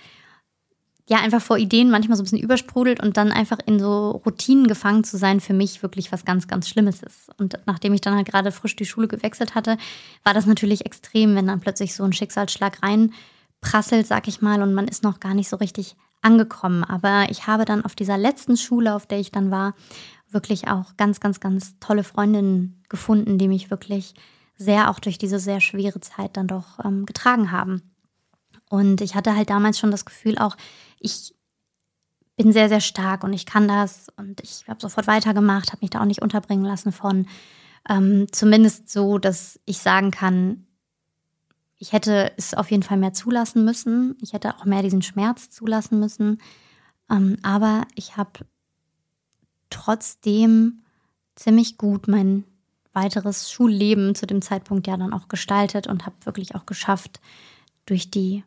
[1.10, 4.68] ja, einfach vor Ideen manchmal so ein bisschen übersprudelt und dann einfach in so Routinen
[4.68, 7.30] gefangen zu sein, für mich wirklich was ganz, ganz Schlimmes ist.
[7.38, 9.78] Und nachdem ich dann halt gerade frisch die Schule gewechselt hatte,
[10.24, 12.78] war das natürlich extrem, wenn dann plötzlich so ein Schicksalsschlag
[13.64, 16.84] reinprasselt, sag ich mal, und man ist noch gar nicht so richtig angekommen.
[16.84, 19.74] Aber ich habe dann auf dieser letzten Schule, auf der ich dann war,
[20.30, 24.16] wirklich auch ganz, ganz, ganz tolle Freundinnen gefunden, die mich wirklich
[24.56, 27.94] sehr auch durch diese sehr schwere Zeit dann doch ähm, getragen haben.
[28.70, 30.56] Und ich hatte halt damals schon das Gefühl auch,
[31.00, 31.36] ich
[32.36, 35.92] bin sehr, sehr stark und ich kann das und ich habe sofort weitergemacht, habe mich
[35.92, 37.28] da auch nicht unterbringen lassen von.
[37.90, 40.66] Ähm, zumindest so, dass ich sagen kann,
[41.84, 44.16] ich hätte es auf jeden Fall mehr zulassen müssen.
[44.22, 46.42] Ich hätte auch mehr diesen Schmerz zulassen müssen.
[47.10, 48.32] Ähm, aber ich habe
[49.70, 50.86] trotzdem
[51.36, 52.46] ziemlich gut mein
[52.94, 57.20] weiteres Schulleben zu dem Zeitpunkt ja dann auch gestaltet und habe wirklich auch geschafft,
[57.86, 58.46] durch die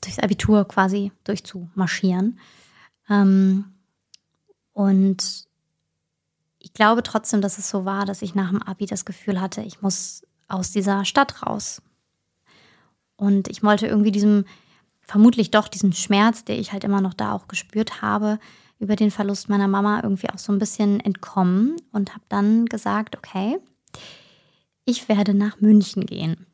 [0.00, 2.40] durchs Abitur quasi durchzumarschieren.
[3.08, 3.66] Ähm,
[4.72, 5.46] und
[6.58, 9.62] ich glaube trotzdem, dass es so war, dass ich nach dem Abi das Gefühl hatte,
[9.62, 11.80] ich muss aus dieser Stadt raus.
[13.20, 14.46] Und ich wollte irgendwie diesem,
[15.02, 18.38] vermutlich doch diesen Schmerz, der ich halt immer noch da auch gespürt habe,
[18.78, 23.18] über den Verlust meiner Mama irgendwie auch so ein bisschen entkommen und habe dann gesagt,
[23.18, 23.58] okay,
[24.86, 26.46] ich werde nach München gehen.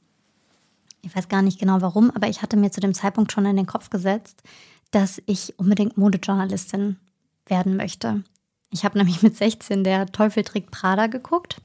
[1.02, 3.56] Ich weiß gar nicht genau warum, aber ich hatte mir zu dem Zeitpunkt schon in
[3.56, 4.42] den Kopf gesetzt,
[4.90, 6.96] dass ich unbedingt Modejournalistin
[7.46, 8.24] werden möchte.
[8.70, 11.62] Ich habe nämlich mit 16 der Teufel trägt Prada geguckt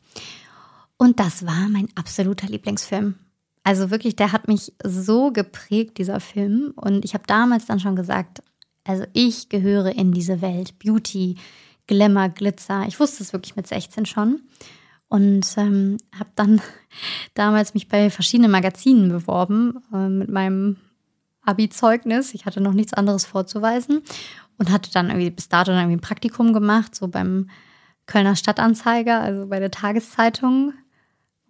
[0.98, 3.16] und das war mein absoluter Lieblingsfilm.
[3.64, 6.74] Also wirklich, der hat mich so geprägt, dieser Film.
[6.76, 8.42] Und ich habe damals dann schon gesagt,
[8.84, 10.80] also ich gehöre in diese Welt.
[10.80, 11.36] Beauty,
[11.88, 12.86] Glamour, Glitzer.
[12.88, 14.42] Ich wusste es wirklich mit 16 schon.
[15.08, 16.62] Und ähm, habe dann
[17.34, 20.78] damals mich bei verschiedenen Magazinen beworben äh, mit meinem
[21.44, 22.34] Abi-Zeugnis.
[22.34, 24.02] Ich hatte noch nichts anderes vorzuweisen
[24.58, 27.50] und hatte dann irgendwie bis dato irgendwie ein Praktikum gemacht, so beim
[28.06, 30.74] Kölner Stadtanzeiger, also bei der Tageszeitung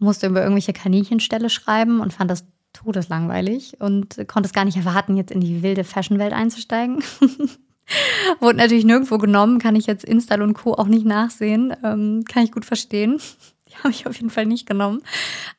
[0.01, 5.17] musste über irgendwelche Kaninchenställe schreiben und fand das todeslangweilig und konnte es gar nicht erwarten,
[5.17, 7.03] jetzt in die wilde Fashionwelt einzusteigen.
[8.39, 10.73] Wurde natürlich nirgendwo genommen, kann ich jetzt Install und Co.
[10.73, 11.75] auch nicht nachsehen.
[11.83, 13.19] Ähm, kann ich gut verstehen.
[13.67, 15.01] Die habe ich auf jeden Fall nicht genommen.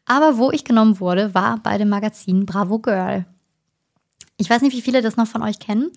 [0.05, 3.27] Aber wo ich genommen wurde, war bei dem Magazin Bravo Girl.
[4.37, 5.91] Ich weiß nicht, wie viele das noch von euch kennen,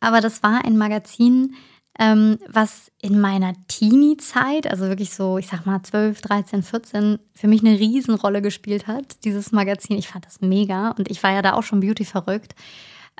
[0.00, 1.54] aber das war ein Magazin,
[1.98, 7.48] ähm, was in meiner Teenie-Zeit, also wirklich so, ich sag mal 12, 13, 14, für
[7.48, 9.98] mich eine Riesenrolle gespielt hat, dieses Magazin.
[9.98, 12.54] Ich fand das mega und ich war ja da auch schon Beauty verrückt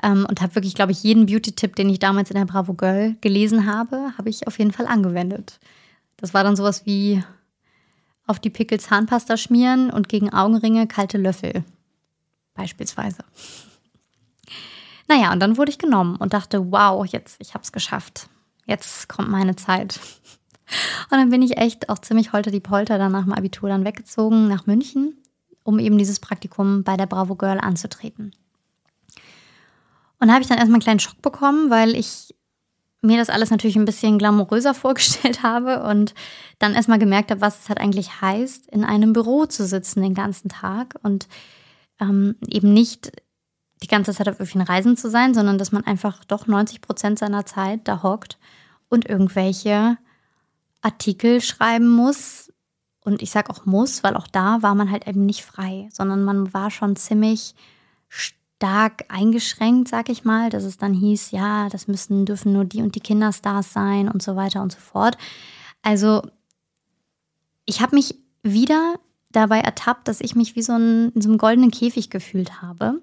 [0.01, 3.15] ähm, und habe wirklich, glaube ich, jeden Beauty-Tipp, den ich damals in der Bravo Girl
[3.21, 5.59] gelesen habe, habe ich auf jeden Fall angewendet.
[6.17, 7.23] Das war dann sowas wie
[8.25, 11.65] auf die Pickel Zahnpasta schmieren und gegen Augenringe kalte Löffel.
[12.53, 13.23] Beispielsweise.
[15.07, 18.29] Naja, und dann wurde ich genommen und dachte, wow, jetzt, ich habe es geschafft
[18.71, 19.99] jetzt kommt meine Zeit.
[21.11, 23.85] Und dann bin ich echt auch ziemlich holter die Polter dann nach dem Abitur dann
[23.85, 25.17] weggezogen nach München,
[25.63, 28.33] um eben dieses Praktikum bei der Bravo Girl anzutreten.
[30.19, 32.33] Und da habe ich dann erstmal einen kleinen Schock bekommen, weil ich
[33.01, 36.13] mir das alles natürlich ein bisschen glamouröser vorgestellt habe und
[36.59, 40.13] dann erstmal gemerkt habe, was es halt eigentlich heißt, in einem Büro zu sitzen den
[40.13, 41.27] ganzen Tag und
[41.99, 43.11] ähm, eben nicht
[43.83, 47.19] die ganze Zeit auf irgendwelchen Reisen zu sein, sondern dass man einfach doch 90 Prozent
[47.19, 48.37] seiner Zeit da hockt
[48.91, 49.97] und irgendwelche
[50.81, 52.51] Artikel schreiben muss.
[53.03, 56.23] Und ich sage auch muss, weil auch da war man halt eben nicht frei, sondern
[56.23, 57.55] man war schon ziemlich
[58.09, 62.83] stark eingeschränkt, sag ich mal, dass es dann hieß, ja, das müssen, dürfen nur die
[62.83, 65.17] und die Kinderstars sein und so weiter und so fort.
[65.81, 66.21] Also
[67.65, 68.95] ich habe mich wieder
[69.31, 73.01] dabei ertappt, dass ich mich wie so ein, in so einem goldenen Käfig gefühlt habe.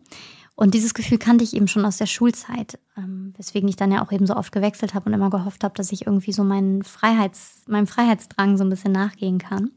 [0.61, 4.05] Und dieses Gefühl kannte ich eben schon aus der Schulzeit, ähm, weswegen ich dann ja
[4.05, 6.83] auch eben so oft gewechselt habe und immer gehofft habe, dass ich irgendwie so meinen
[6.83, 9.71] Freiheits, meinem Freiheitsdrang so ein bisschen nachgehen kann.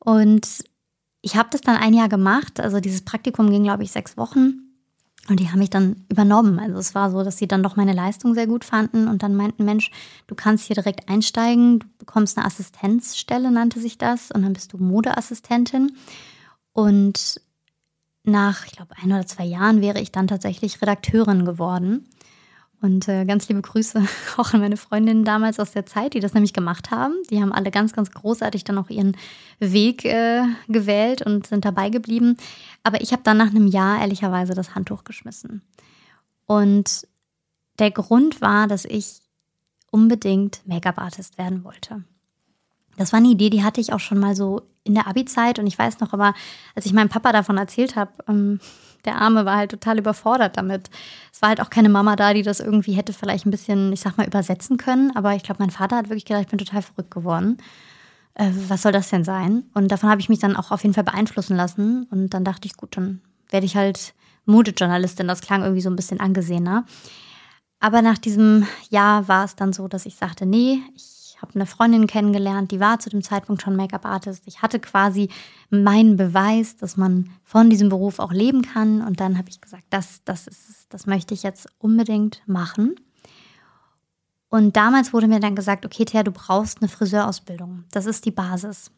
[0.00, 0.64] Und
[1.22, 2.58] ich habe das dann ein Jahr gemacht.
[2.58, 4.72] Also dieses Praktikum ging, glaube ich, sechs Wochen.
[5.28, 6.58] Und die haben mich dann übernommen.
[6.58, 9.36] Also es war so, dass sie dann doch meine Leistung sehr gut fanden und dann
[9.36, 9.92] meinten, Mensch,
[10.26, 14.72] du kannst hier direkt einsteigen, du bekommst eine Assistenzstelle, nannte sich das, und dann bist
[14.72, 15.92] du Modeassistentin.
[16.72, 17.40] Und
[18.26, 22.08] nach, ich glaube, ein oder zwei Jahren wäre ich dann tatsächlich Redakteurin geworden.
[22.82, 26.34] Und äh, ganz liebe Grüße auch an meine Freundinnen damals aus der Zeit, die das
[26.34, 27.14] nämlich gemacht haben.
[27.30, 29.16] Die haben alle ganz, ganz großartig dann auch ihren
[29.58, 32.36] Weg äh, gewählt und sind dabei geblieben.
[32.82, 35.62] Aber ich habe dann nach einem Jahr ehrlicherweise das Handtuch geschmissen.
[36.46, 37.08] Und
[37.78, 39.20] der Grund war, dass ich
[39.90, 42.04] unbedingt Make-up-Artist werden wollte.
[42.96, 45.58] Das war eine Idee, die hatte ich auch schon mal so in der Abi-Zeit.
[45.58, 46.34] Und ich weiß noch aber,
[46.74, 48.60] als ich meinem Papa davon erzählt habe, ähm,
[49.04, 50.90] der Arme war halt total überfordert damit.
[51.32, 54.00] Es war halt auch keine Mama da, die das irgendwie hätte vielleicht ein bisschen, ich
[54.00, 55.14] sag mal, übersetzen können.
[55.14, 57.58] Aber ich glaube, mein Vater hat wirklich gedacht, ich bin total verrückt geworden.
[58.34, 59.64] Äh, was soll das denn sein?
[59.74, 62.06] Und davon habe ich mich dann auch auf jeden Fall beeinflussen lassen.
[62.10, 63.20] Und dann dachte ich, gut, dann
[63.50, 65.28] werde ich halt Modejournalistin.
[65.28, 66.84] Das klang irgendwie so ein bisschen angesehener.
[67.78, 71.66] Aber nach diesem Jahr war es dann so, dass ich sagte, nee, ich habe eine
[71.66, 74.44] Freundin kennengelernt, die war zu dem Zeitpunkt schon Make-up-Artist.
[74.46, 75.28] Ich hatte quasi
[75.70, 79.02] meinen Beweis, dass man von diesem Beruf auch leben kann.
[79.02, 82.96] Und dann habe ich gesagt, das, das, ist, das möchte ich jetzt unbedingt machen.
[84.48, 87.84] Und damals wurde mir dann gesagt, okay, Thea, du brauchst eine Friseurausbildung.
[87.90, 88.90] Das ist die Basis.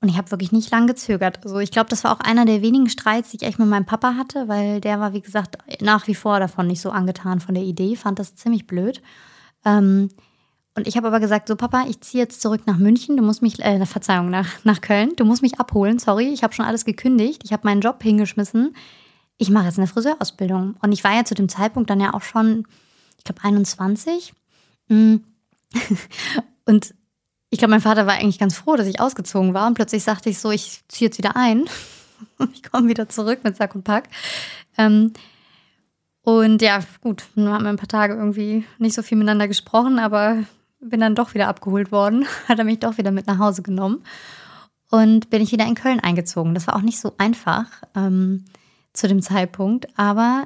[0.00, 1.38] Und ich habe wirklich nicht lange gezögert.
[1.44, 3.86] Also ich glaube, das war auch einer der wenigen Streits, die ich echt mit meinem
[3.86, 7.54] Papa hatte, weil der war, wie gesagt, nach wie vor davon nicht so angetan von
[7.54, 9.00] der Idee, fand das ziemlich blöd.
[9.64, 10.08] Ähm,
[10.74, 13.42] und ich habe aber gesagt, so Papa, ich ziehe jetzt zurück nach München, du musst
[13.42, 16.84] mich, äh, Verzeihung, nach, nach Köln, du musst mich abholen, sorry, ich habe schon alles
[16.84, 18.74] gekündigt, ich habe meinen Job hingeschmissen,
[19.36, 20.76] ich mache jetzt eine Friseurausbildung.
[20.80, 22.66] Und ich war ja zu dem Zeitpunkt dann ja auch schon,
[23.18, 24.32] ich glaube, 21.
[24.88, 25.16] Mm.
[26.64, 26.94] Und
[27.50, 29.66] ich glaube, mein Vater war eigentlich ganz froh, dass ich ausgezogen war.
[29.66, 31.64] Und plötzlich sagte ich so, ich ziehe jetzt wieder ein.
[32.52, 34.08] ich komme wieder zurück mit Sack und Pack.
[34.78, 35.12] Ähm,
[36.22, 39.98] und ja, gut, dann haben wir ein paar Tage irgendwie nicht so viel miteinander gesprochen,
[39.98, 40.44] aber
[40.82, 44.02] bin dann doch wieder abgeholt worden, hat er mich doch wieder mit nach Hause genommen
[44.90, 46.54] und bin ich wieder in Köln eingezogen.
[46.54, 48.44] Das war auch nicht so einfach ähm,
[48.92, 50.44] zu dem Zeitpunkt, aber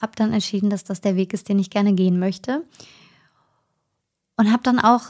[0.00, 2.64] habe dann entschieden, dass das der Weg ist, den ich gerne gehen möchte
[4.36, 5.02] und habe dann auch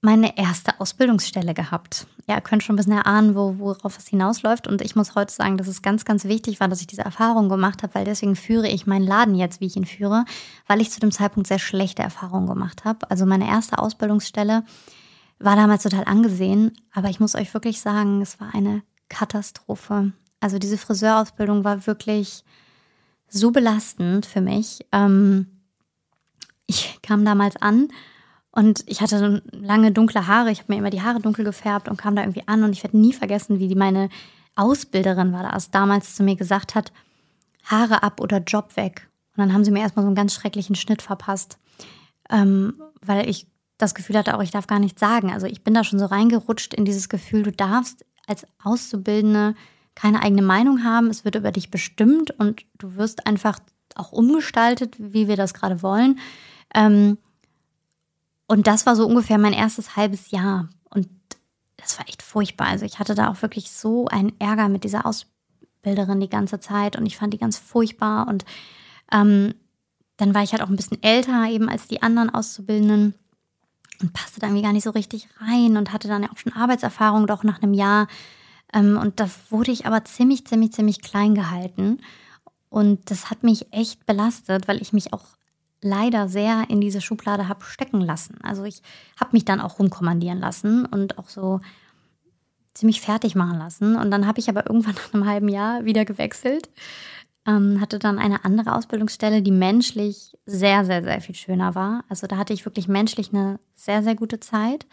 [0.00, 2.06] meine erste Ausbildungsstelle gehabt.
[2.28, 4.66] Ja, könnt schon ein bisschen erahnen, wo, worauf es hinausläuft.
[4.66, 7.48] Und ich muss heute sagen, dass es ganz, ganz wichtig war, dass ich diese Erfahrung
[7.48, 10.24] gemacht habe, weil deswegen führe ich meinen Laden jetzt, wie ich ihn führe,
[10.66, 13.08] weil ich zu dem Zeitpunkt sehr schlechte Erfahrungen gemacht habe.
[13.10, 14.64] Also meine erste Ausbildungsstelle
[15.38, 20.12] war damals total angesehen, aber ich muss euch wirklich sagen, es war eine Katastrophe.
[20.40, 22.42] Also diese Friseurausbildung war wirklich
[23.28, 24.84] so belastend für mich.
[24.92, 25.46] Ähm,
[26.66, 27.88] ich kam damals an
[28.56, 30.50] und ich hatte lange dunkle Haare.
[30.50, 32.64] Ich habe mir immer die Haare dunkel gefärbt und kam da irgendwie an.
[32.64, 34.08] Und ich werde nie vergessen, wie die meine
[34.54, 36.90] Ausbilderin war das damals zu mir gesagt hat,
[37.64, 39.10] Haare ab oder Job weg.
[39.36, 41.58] Und dann haben sie mir erstmal so einen ganz schrecklichen Schnitt verpasst,
[42.30, 45.30] ähm, weil ich das Gefühl hatte, auch ich darf gar nichts sagen.
[45.30, 49.54] Also ich bin da schon so reingerutscht in dieses Gefühl, du darfst als Auszubildende
[49.94, 51.10] keine eigene Meinung haben.
[51.10, 53.58] Es wird über dich bestimmt und du wirst einfach
[53.96, 56.18] auch umgestaltet, wie wir das gerade wollen.
[56.74, 57.18] Ähm,
[58.46, 60.68] und das war so ungefähr mein erstes halbes Jahr.
[60.90, 61.08] Und
[61.76, 62.68] das war echt furchtbar.
[62.68, 66.96] Also ich hatte da auch wirklich so einen Ärger mit dieser Ausbilderin die ganze Zeit
[66.96, 68.28] und ich fand die ganz furchtbar.
[68.28, 68.44] Und
[69.12, 69.54] ähm,
[70.16, 73.14] dann war ich halt auch ein bisschen älter eben als die anderen Auszubildenden
[74.00, 76.52] und passte da irgendwie gar nicht so richtig rein und hatte dann ja auch schon
[76.52, 78.06] Arbeitserfahrung doch nach einem Jahr.
[78.72, 81.98] Ähm, und da wurde ich aber ziemlich, ziemlich, ziemlich klein gehalten.
[82.68, 85.35] Und das hat mich echt belastet, weil ich mich auch
[85.86, 88.38] leider sehr in diese Schublade habe stecken lassen.
[88.42, 88.82] Also ich
[89.18, 91.60] habe mich dann auch rumkommandieren lassen und auch so
[92.74, 93.96] ziemlich fertig machen lassen.
[93.96, 96.68] Und dann habe ich aber irgendwann nach einem halben Jahr wieder gewechselt,
[97.46, 102.04] ähm, hatte dann eine andere Ausbildungsstelle, die menschlich sehr, sehr, sehr viel schöner war.
[102.08, 104.86] Also da hatte ich wirklich menschlich eine sehr, sehr gute Zeit.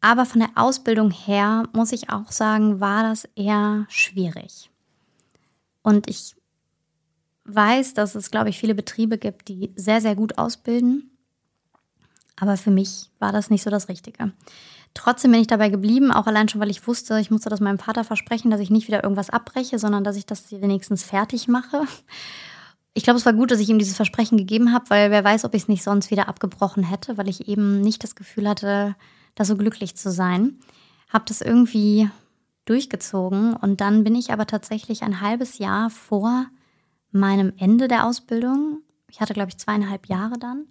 [0.00, 4.70] Aber von der Ausbildung her, muss ich auch sagen, war das eher schwierig.
[5.82, 6.34] Und ich
[7.54, 11.10] weiß, dass es, glaube ich, viele Betriebe gibt, die sehr, sehr gut ausbilden.
[12.36, 14.32] Aber für mich war das nicht so das Richtige.
[14.94, 17.78] Trotzdem bin ich dabei geblieben, auch allein schon, weil ich wusste, ich musste das meinem
[17.78, 21.82] Vater versprechen, dass ich nicht wieder irgendwas abbreche, sondern dass ich das wenigstens fertig mache.
[22.94, 25.44] Ich glaube, es war gut, dass ich ihm dieses Versprechen gegeben habe, weil wer weiß,
[25.44, 28.96] ob ich es nicht sonst wieder abgebrochen hätte, weil ich eben nicht das Gefühl hatte,
[29.36, 30.58] da so glücklich zu sein.
[31.08, 32.10] Habe das irgendwie
[32.64, 36.46] durchgezogen und dann bin ich aber tatsächlich ein halbes Jahr vor
[37.10, 40.66] meinem Ende der Ausbildung, ich hatte glaube ich zweieinhalb Jahre dann,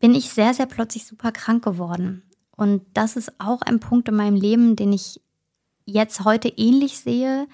[0.00, 2.22] bin ich sehr, sehr plötzlich super krank geworden.
[2.56, 5.20] Und das ist auch ein Punkt in meinem Leben, den ich
[5.84, 7.46] jetzt heute ähnlich sehe,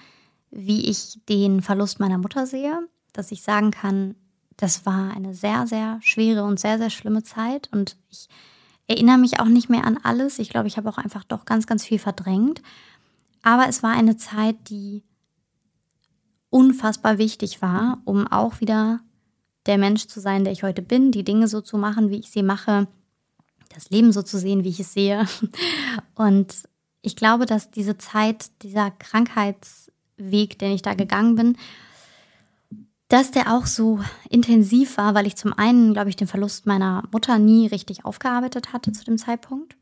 [0.49, 4.15] wie ich den Verlust meiner Mutter sehe, dass ich sagen kann,
[4.57, 8.27] das war eine sehr, sehr schwere und sehr, sehr schlimme Zeit und ich
[8.87, 10.39] erinnere mich auch nicht mehr an alles.
[10.39, 12.61] Ich glaube, ich habe auch einfach doch ganz, ganz viel verdrängt.
[13.41, 15.03] Aber es war eine Zeit, die
[16.53, 18.99] unfassbar wichtig war, um auch wieder
[19.65, 22.29] der Mensch zu sein, der ich heute bin, die Dinge so zu machen, wie ich
[22.29, 22.87] sie mache,
[23.73, 25.25] das Leben so zu sehen, wie ich es sehe.
[26.15, 26.53] Und
[27.01, 31.57] ich glaube, dass diese Zeit, dieser Krankheitsweg, den ich da gegangen bin,
[33.07, 37.03] dass der auch so intensiv war, weil ich zum einen, glaube ich, den Verlust meiner
[37.11, 39.75] Mutter nie richtig aufgearbeitet hatte zu dem Zeitpunkt.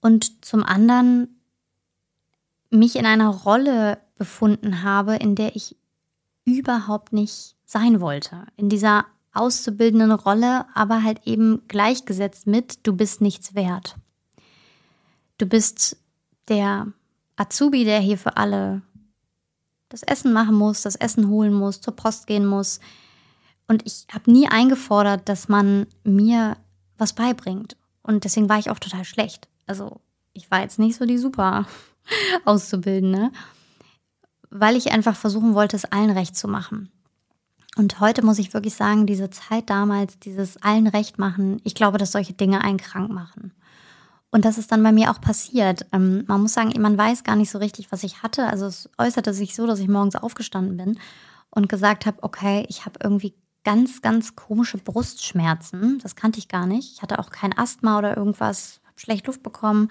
[0.00, 1.40] Und zum anderen
[2.70, 5.76] mich in einer Rolle befunden habe, in der ich
[6.44, 8.46] überhaupt nicht sein wollte.
[8.56, 13.96] In dieser auszubildenden Rolle, aber halt eben gleichgesetzt mit, du bist nichts wert.
[15.38, 15.96] Du bist
[16.48, 16.88] der
[17.36, 18.82] Azubi, der hier für alle
[19.88, 22.80] das Essen machen muss, das Essen holen muss, zur Post gehen muss.
[23.68, 26.56] Und ich habe nie eingefordert, dass man mir
[26.96, 27.76] was beibringt.
[28.02, 29.48] Und deswegen war ich auch total schlecht.
[29.66, 30.00] Also
[30.32, 31.66] ich war jetzt nicht so die super
[32.44, 33.30] Auszubildende,
[34.50, 36.90] weil ich einfach versuchen wollte, es allen recht zu machen.
[37.76, 41.98] Und heute muss ich wirklich sagen, diese Zeit damals, dieses allen recht machen, ich glaube,
[41.98, 43.52] dass solche Dinge einen krank machen.
[44.30, 45.86] Und das ist dann bei mir auch passiert.
[45.92, 48.46] Ähm, man muss sagen, man weiß gar nicht so richtig, was ich hatte.
[48.46, 50.98] Also es äußerte sich so, dass ich morgens aufgestanden bin
[51.50, 53.34] und gesagt habe, okay, ich habe irgendwie
[53.64, 55.98] ganz, ganz komische Brustschmerzen.
[56.02, 56.94] Das kannte ich gar nicht.
[56.94, 59.88] Ich hatte auch kein Asthma oder irgendwas, habe schlecht Luft bekommen.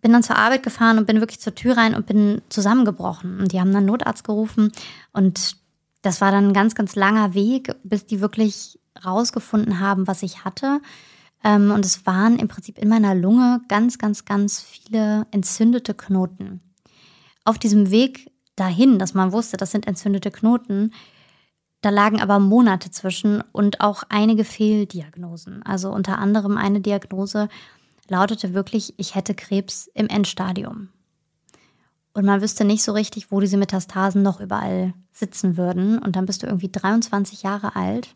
[0.00, 3.40] Bin dann zur Arbeit gefahren und bin wirklich zur Tür rein und bin zusammengebrochen.
[3.40, 4.72] Und die haben dann Notarzt gerufen
[5.12, 5.56] und
[6.02, 10.44] das war dann ein ganz, ganz langer Weg, bis die wirklich rausgefunden haben, was ich
[10.44, 10.80] hatte.
[11.44, 16.60] Ähm, und es waren im Prinzip in meiner Lunge ganz, ganz, ganz viele entzündete Knoten.
[17.44, 20.92] Auf diesem Weg dahin, dass man wusste, das sind entzündete Knoten,
[21.82, 25.62] da lagen aber Monate zwischen und auch einige Fehldiagnosen.
[25.62, 27.48] Also unter anderem eine Diagnose
[28.10, 30.90] lautete wirklich, ich hätte Krebs im Endstadium.
[32.12, 35.98] Und man wüsste nicht so richtig, wo diese Metastasen noch überall sitzen würden.
[35.98, 38.14] Und dann bist du irgendwie 23 Jahre alt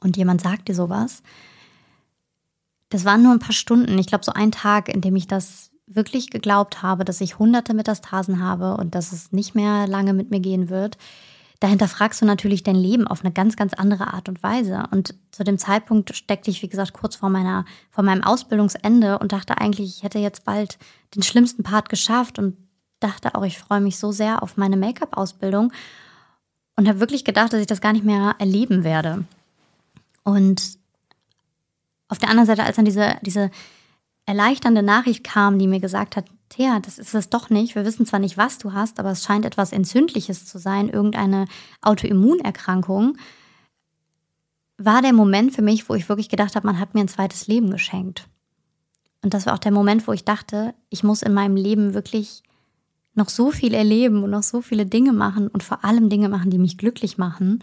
[0.00, 1.22] und jemand sagt dir sowas.
[2.90, 5.70] Das waren nur ein paar Stunden, ich glaube so ein Tag, in dem ich das
[5.86, 10.30] wirklich geglaubt habe, dass ich hunderte Metastasen habe und dass es nicht mehr lange mit
[10.30, 10.98] mir gehen wird.
[11.62, 14.82] Dahinter fragst du natürlich dein Leben auf eine ganz, ganz andere Art und Weise.
[14.90, 19.30] Und zu dem Zeitpunkt steckte ich, wie gesagt, kurz vor, meiner, vor meinem Ausbildungsende und
[19.30, 20.76] dachte eigentlich, ich hätte jetzt bald
[21.14, 22.56] den schlimmsten Part geschafft und
[22.98, 25.72] dachte auch, ich freue mich so sehr auf meine Make-up-Ausbildung
[26.74, 29.24] und habe wirklich gedacht, dass ich das gar nicht mehr erleben werde.
[30.24, 30.78] Und
[32.08, 33.52] auf der anderen Seite, als dann diese, diese
[34.26, 37.74] erleichternde Nachricht kam, die mir gesagt hat, Thea, das ist es doch nicht.
[37.74, 41.46] Wir wissen zwar nicht, was du hast, aber es scheint etwas Entzündliches zu sein, irgendeine
[41.80, 43.16] Autoimmunerkrankung,
[44.76, 47.46] war der Moment für mich, wo ich wirklich gedacht habe, man hat mir ein zweites
[47.46, 48.28] Leben geschenkt.
[49.22, 52.42] Und das war auch der Moment, wo ich dachte, ich muss in meinem Leben wirklich
[53.14, 56.50] noch so viel erleben und noch so viele Dinge machen und vor allem Dinge machen,
[56.50, 57.62] die mich glücklich machen,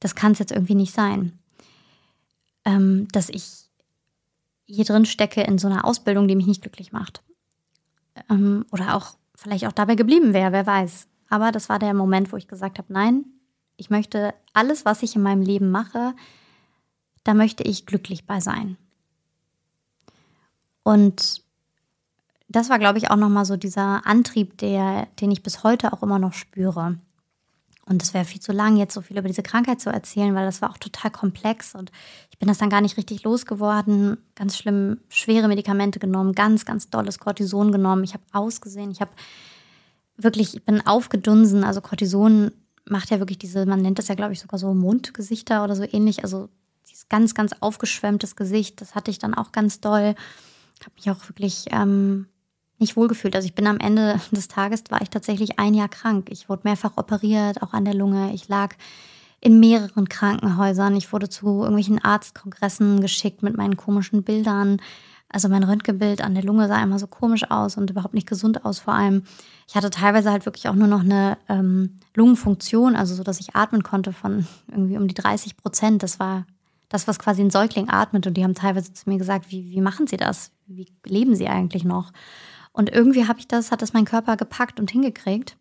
[0.00, 1.38] das kann es jetzt irgendwie nicht sein.
[2.64, 3.66] Ähm, dass ich
[4.64, 7.22] hier drin stecke in so einer Ausbildung, die mich nicht glücklich macht.
[8.30, 11.08] Ähm, oder auch vielleicht auch dabei geblieben wäre, wer weiß.
[11.28, 13.24] Aber das war der Moment, wo ich gesagt habe, nein,
[13.76, 16.14] ich möchte alles, was ich in meinem Leben mache,
[17.24, 18.76] da möchte ich glücklich bei sein.
[20.82, 21.42] Und
[22.48, 26.02] das war, glaube ich, auch nochmal so dieser Antrieb, der, den ich bis heute auch
[26.02, 26.98] immer noch spüre.
[27.88, 30.44] Und es wäre viel zu lang, jetzt so viel über diese Krankheit zu erzählen, weil
[30.44, 31.92] das war auch total komplex und
[32.30, 34.18] ich bin das dann gar nicht richtig losgeworden.
[34.34, 38.02] Ganz schlimm, schwere Medikamente genommen, ganz, ganz dolles Cortison genommen.
[38.02, 39.12] Ich habe ausgesehen, ich habe
[40.16, 41.62] wirklich, ich bin aufgedunsen.
[41.62, 42.50] Also Cortison
[42.84, 45.84] macht ja wirklich diese, man nennt das ja, glaube ich, sogar so Mundgesichter oder so
[45.84, 46.24] ähnlich.
[46.24, 46.48] Also
[46.90, 50.14] dieses ganz, ganz aufgeschwemmtes Gesicht, das hatte ich dann auch ganz doll.
[50.78, 52.26] Ich habe mich auch wirklich ähm,
[52.78, 53.34] nicht wohlgefühlt.
[53.34, 56.28] Also ich bin am Ende des Tages, war ich tatsächlich ein Jahr krank.
[56.30, 58.32] Ich wurde mehrfach operiert, auch an der Lunge.
[58.34, 58.74] Ich lag
[59.40, 60.96] in mehreren Krankenhäusern.
[60.96, 64.78] Ich wurde zu irgendwelchen Arztkongressen geschickt mit meinen komischen Bildern.
[65.28, 68.64] Also mein Röntgenbild an der Lunge sah immer so komisch aus und überhaupt nicht gesund
[68.64, 69.24] aus vor allem.
[69.68, 73.54] Ich hatte teilweise halt wirklich auch nur noch eine ähm, Lungenfunktion, also so, dass ich
[73.56, 76.02] atmen konnte von irgendwie um die 30 Prozent.
[76.02, 76.46] Das war
[76.88, 78.26] das, was quasi ein Säugling atmet.
[78.26, 80.52] Und die haben teilweise zu mir gesagt, wie, wie machen sie das?
[80.66, 82.12] Wie leben sie eigentlich noch?
[82.76, 85.56] Und irgendwie habe ich das, hat das mein Körper gepackt und hingekriegt.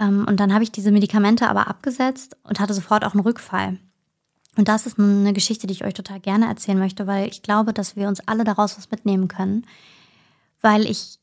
[0.00, 3.78] Ähm, und dann habe ich diese Medikamente aber abgesetzt und hatte sofort auch einen Rückfall.
[4.56, 7.74] Und das ist eine Geschichte, die ich euch total gerne erzählen möchte, weil ich glaube,
[7.74, 9.66] dass wir uns alle daraus was mitnehmen können.
[10.62, 11.18] Weil ich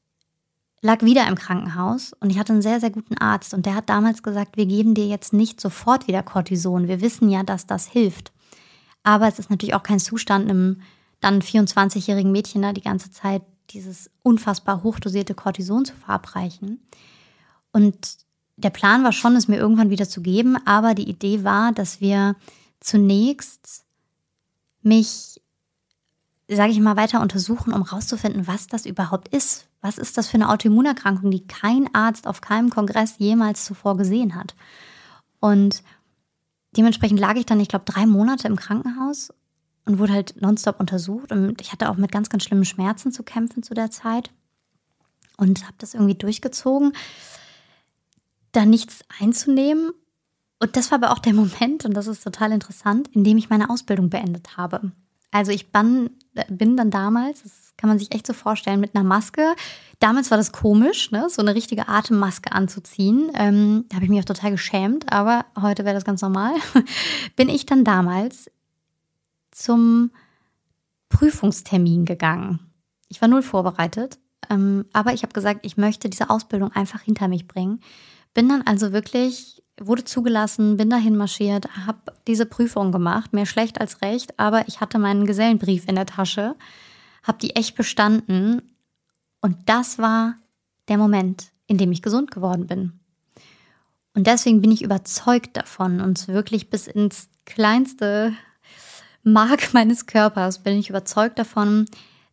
[0.83, 3.89] lag wieder im Krankenhaus und ich hatte einen sehr, sehr guten Arzt und der hat
[3.89, 6.87] damals gesagt, wir geben dir jetzt nicht sofort wieder Cortison.
[6.87, 8.31] Wir wissen ja, dass das hilft.
[9.01, 10.81] Aber es ist natürlich auch kein Zustand, einem
[11.21, 13.41] dann 24-jährigen Mädchen da die ganze Zeit
[13.73, 16.79] dieses unfassbar hochdosierte Cortison zu verabreichen.
[17.71, 18.17] Und
[18.57, 22.01] der Plan war schon, es mir irgendwann wieder zu geben, aber die Idee war, dass
[22.01, 22.35] wir
[22.79, 23.85] zunächst
[24.81, 25.41] mich,
[26.47, 29.67] sage ich mal, weiter untersuchen, um herauszufinden, was das überhaupt ist.
[29.81, 34.35] Was ist das für eine Autoimmunerkrankung, die kein Arzt auf keinem Kongress jemals zuvor gesehen
[34.35, 34.55] hat?
[35.39, 35.81] Und
[36.77, 39.33] dementsprechend lag ich dann, ich glaube, drei Monate im Krankenhaus
[39.85, 41.31] und wurde halt nonstop untersucht.
[41.31, 44.31] Und ich hatte auch mit ganz, ganz schlimmen Schmerzen zu kämpfen zu der Zeit
[45.37, 46.93] und habe das irgendwie durchgezogen
[48.51, 49.91] da nichts einzunehmen.
[50.59, 53.49] Und das war aber auch der Moment, und das ist total interessant, in dem ich
[53.49, 54.91] meine Ausbildung beendet habe.
[55.31, 56.11] Also ich bin,
[56.49, 59.55] bin dann damals, das kann man sich echt so vorstellen, mit einer Maske.
[59.99, 61.27] Damals war das komisch, ne?
[61.29, 63.31] so eine richtige Atemmaske anzuziehen.
[63.33, 66.53] Ähm, da habe ich mich auch total geschämt, aber heute wäre das ganz normal.
[67.35, 68.51] bin ich dann damals
[69.51, 70.11] zum
[71.09, 72.71] Prüfungstermin gegangen.
[73.09, 77.27] Ich war null vorbereitet, ähm, aber ich habe gesagt, ich möchte diese Ausbildung einfach hinter
[77.27, 77.81] mich bringen
[78.33, 83.81] bin dann also wirklich, wurde zugelassen, bin dahin marschiert, habe diese Prüfung gemacht, mehr schlecht
[83.81, 86.55] als recht, aber ich hatte meinen Gesellenbrief in der Tasche,
[87.23, 88.61] habe die echt bestanden
[89.41, 90.35] und das war
[90.87, 92.99] der Moment, in dem ich gesund geworden bin.
[94.13, 98.33] Und deswegen bin ich überzeugt davon, und wirklich bis ins kleinste
[99.23, 101.85] Mark meines Körpers bin ich überzeugt davon,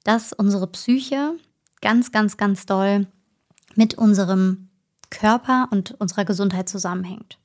[0.05, 1.35] dass unsere Psyche
[1.81, 3.07] ganz, ganz, ganz doll
[3.75, 4.69] mit unserem
[5.11, 7.39] Körper und unserer Gesundheit zusammenhängt.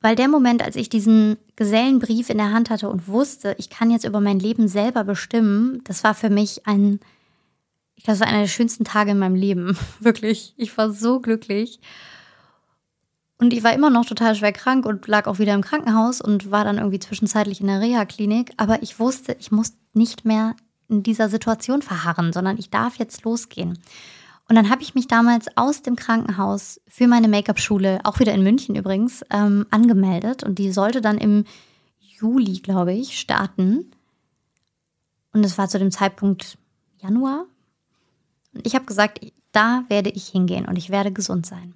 [0.00, 3.90] Weil der Moment, als ich diesen Gesellenbrief in der Hand hatte und wusste, ich kann
[3.90, 7.00] jetzt über mein Leben selber bestimmen, das war für mich ein,
[7.94, 9.76] ich glaube, das war einer der schönsten Tage in meinem Leben.
[10.00, 10.54] Wirklich.
[10.56, 11.80] Ich war so glücklich.
[13.38, 16.50] Und ich war immer noch total schwer krank und lag auch wieder im Krankenhaus und
[16.50, 18.52] war dann irgendwie zwischenzeitlich in der Reha-Klinik.
[18.56, 20.56] Aber ich wusste, ich muss nicht mehr
[20.88, 23.78] in dieser Situation verharren, sondern ich darf jetzt losgehen.
[24.48, 28.44] Und dann habe ich mich damals aus dem Krankenhaus für meine Make-up-Schule, auch wieder in
[28.44, 30.44] München übrigens, ähm, angemeldet.
[30.44, 31.44] Und die sollte dann im
[31.98, 33.90] Juli, glaube ich, starten.
[35.32, 36.56] Und es war zu dem Zeitpunkt
[36.98, 37.46] Januar.
[38.54, 39.20] Und ich habe gesagt,
[39.52, 41.74] da werde ich hingehen und ich werde gesund sein.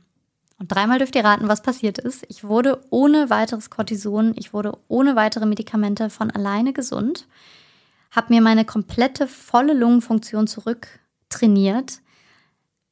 [0.61, 2.25] Und dreimal dürft ihr raten, was passiert ist.
[2.29, 7.27] Ich wurde ohne weiteres Cortison, ich wurde ohne weitere Medikamente von alleine gesund,
[8.13, 12.01] habe mir meine komplette volle Lungenfunktion zurücktrainiert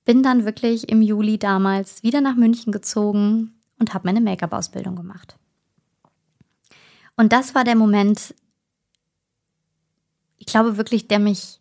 [0.08, 5.36] bin dann wirklich im Juli damals wieder nach München gezogen und habe meine Make-up-Ausbildung gemacht.
[7.14, 8.34] Und das war der Moment,
[10.38, 11.58] ich glaube wirklich, der mich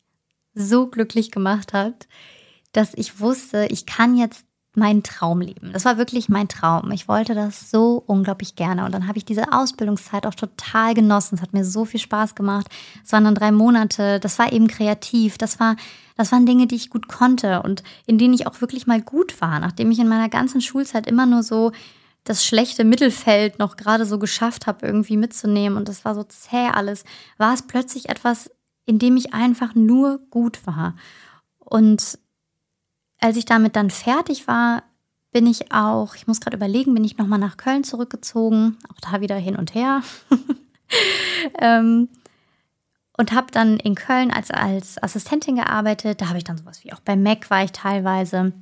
[0.54, 2.08] so glücklich gemacht hat,
[2.72, 4.46] dass ich wusste, ich kann jetzt
[4.78, 5.72] meinen Traum leben.
[5.74, 6.92] Das war wirklich mein Traum.
[6.92, 8.86] Ich wollte das so unglaublich gerne.
[8.86, 11.36] Und dann habe ich diese Ausbildungszeit auch total genossen.
[11.36, 12.68] Es hat mir so viel Spaß gemacht.
[13.04, 14.20] Es waren dann drei Monate.
[14.20, 15.38] Das war eben kreativ.
[15.38, 15.76] Das war,
[16.16, 19.42] das waren Dinge, die ich gut konnte und in denen ich auch wirklich mal gut
[19.42, 21.72] war, nachdem ich in meiner ganzen Schulzeit immer nur so
[22.24, 25.78] das schlechte Mittelfeld noch gerade so geschafft habe, irgendwie mitzunehmen.
[25.78, 27.04] Und das war so zäh alles.
[27.38, 28.52] War es plötzlich etwas,
[28.86, 30.96] in dem ich einfach nur gut war.
[31.60, 32.20] Und
[33.20, 34.84] als ich damit dann fertig war,
[35.32, 39.22] bin ich auch, ich muss gerade überlegen, bin ich nochmal nach Köln zurückgezogen, auch da
[39.22, 40.02] wieder hin und her.
[41.60, 42.10] ähm,
[43.18, 46.22] und habe dann in Köln als, als Assistentin gearbeitet.
[46.22, 48.54] Da habe ich dann sowas wie auch bei Mac war ich teilweise,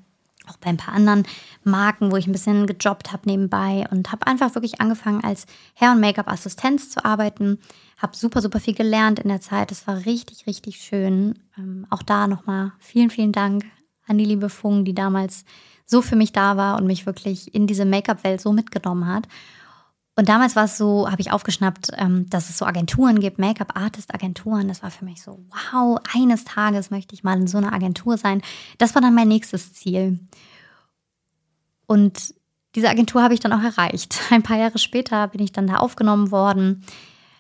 [0.48, 1.24] auch bei ein paar anderen
[1.64, 5.46] Marken, wo ich ein bisschen gejobbt habe nebenbei und habe einfach wirklich angefangen als
[5.76, 7.60] Hair- und Make-up-Assistenz zu arbeiten.
[7.98, 9.72] Habe super, super viel gelernt in der Zeit.
[9.72, 11.40] Das war richtig, richtig schön.
[11.58, 13.66] Ähm, auch da nochmal vielen, vielen Dank
[14.08, 15.46] an die liebe Fung, die damals
[15.86, 19.28] so für mich da war und mich wirklich in diese Make-up-Welt so mitgenommen hat.
[20.18, 24.68] Und damals war es so, habe ich aufgeschnappt, ähm, dass es so Agenturen gibt, Make-up-Artist-Agenturen.
[24.70, 28.18] Das war für mich so, wow, eines Tages möchte ich mal in so einer Agentur
[28.18, 28.42] sein.
[28.78, 30.20] Das war dann mein nächstes Ziel.
[31.86, 32.34] Und
[32.76, 34.20] diese Agentur habe ich dann auch erreicht.
[34.30, 36.86] Ein paar Jahre später bin ich dann da aufgenommen worden.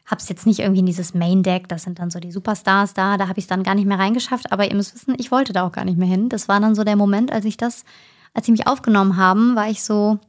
[0.05, 2.93] Habe es jetzt nicht irgendwie in dieses Main Deck, das sind dann so die Superstars
[2.93, 4.51] da, da habe ich es dann gar nicht mehr reingeschafft.
[4.51, 6.29] Aber ihr müsst wissen, ich wollte da auch gar nicht mehr hin.
[6.29, 7.85] Das war dann so der Moment, als ich das,
[8.33, 10.19] als sie mich aufgenommen haben, war ich so,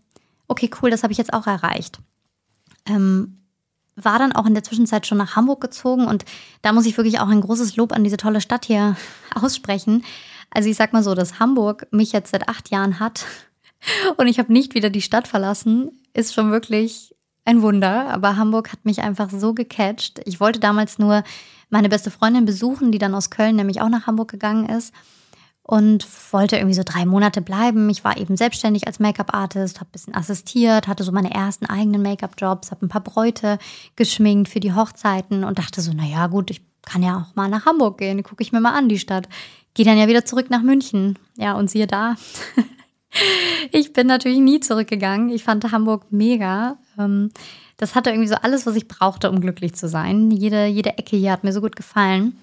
[0.49, 1.99] okay, cool, das habe ich jetzt auch erreicht.
[2.87, 3.39] Ähm,
[3.97, 6.25] war dann auch in der Zwischenzeit schon nach Hamburg gezogen und
[6.63, 8.97] da muss ich wirklich auch ein großes Lob an diese tolle Stadt hier
[9.35, 10.05] aussprechen.
[10.51, 13.25] Also ich sag mal so, dass Hamburg mich jetzt seit acht Jahren hat
[14.17, 17.16] und ich habe nicht wieder die Stadt verlassen, ist schon wirklich
[17.47, 18.11] ein Wunder.
[18.11, 20.21] Aber Hamburg hat mich einfach so gecatcht.
[20.25, 21.23] Ich wollte damals nur
[21.71, 24.93] meine beste Freundin besuchen, die dann aus Köln nämlich auch nach Hamburg gegangen ist
[25.67, 27.91] und wollte irgendwie so drei Monate bleiben.
[27.91, 32.03] Ich war eben selbstständig als Make-up-Artist, habe ein bisschen assistiert, hatte so meine ersten eigenen
[32.03, 33.59] Make-up-Jobs, habe ein paar Bräute
[33.97, 37.67] geschminkt für die Hochzeiten und dachte so, naja gut, ich kann ja auch mal nach
[37.67, 39.29] Hamburg gehen, gucke ich mir mal an die Stadt.
[39.75, 41.19] Gehe dann ja wieder zurück nach München.
[41.37, 42.15] Ja, und siehe da.
[43.73, 45.31] ich bin natürlich nie zurückgegangen.
[45.31, 46.79] Ich fand Hamburg mega.
[46.99, 47.31] Ähm,
[47.77, 50.31] das hatte irgendwie so alles, was ich brauchte, um glücklich zu sein.
[50.31, 52.37] Jede, jede Ecke hier hat mir so gut gefallen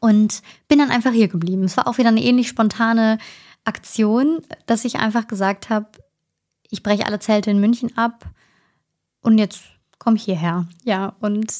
[0.00, 1.64] und bin dann einfach hier geblieben.
[1.64, 3.18] Es war auch wieder eine ähnlich spontane
[3.64, 5.86] Aktion, dass ich einfach gesagt habe,
[6.70, 8.24] ich breche alle Zelte in München ab
[9.20, 9.62] und jetzt
[9.98, 10.66] komme ich hierher.
[10.84, 11.52] Ja, und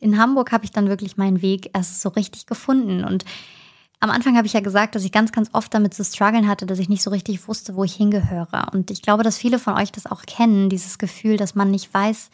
[0.00, 3.24] in Hamburg habe ich dann wirklich meinen Weg erst so richtig gefunden und
[4.00, 6.66] am Anfang habe ich ja gesagt, dass ich ganz, ganz oft damit zu strugglen hatte,
[6.66, 8.68] dass ich nicht so richtig wusste, wo ich hingehöre.
[8.72, 11.92] Und ich glaube, dass viele von euch das auch kennen, dieses Gefühl, dass man nicht
[11.92, 12.30] weiß,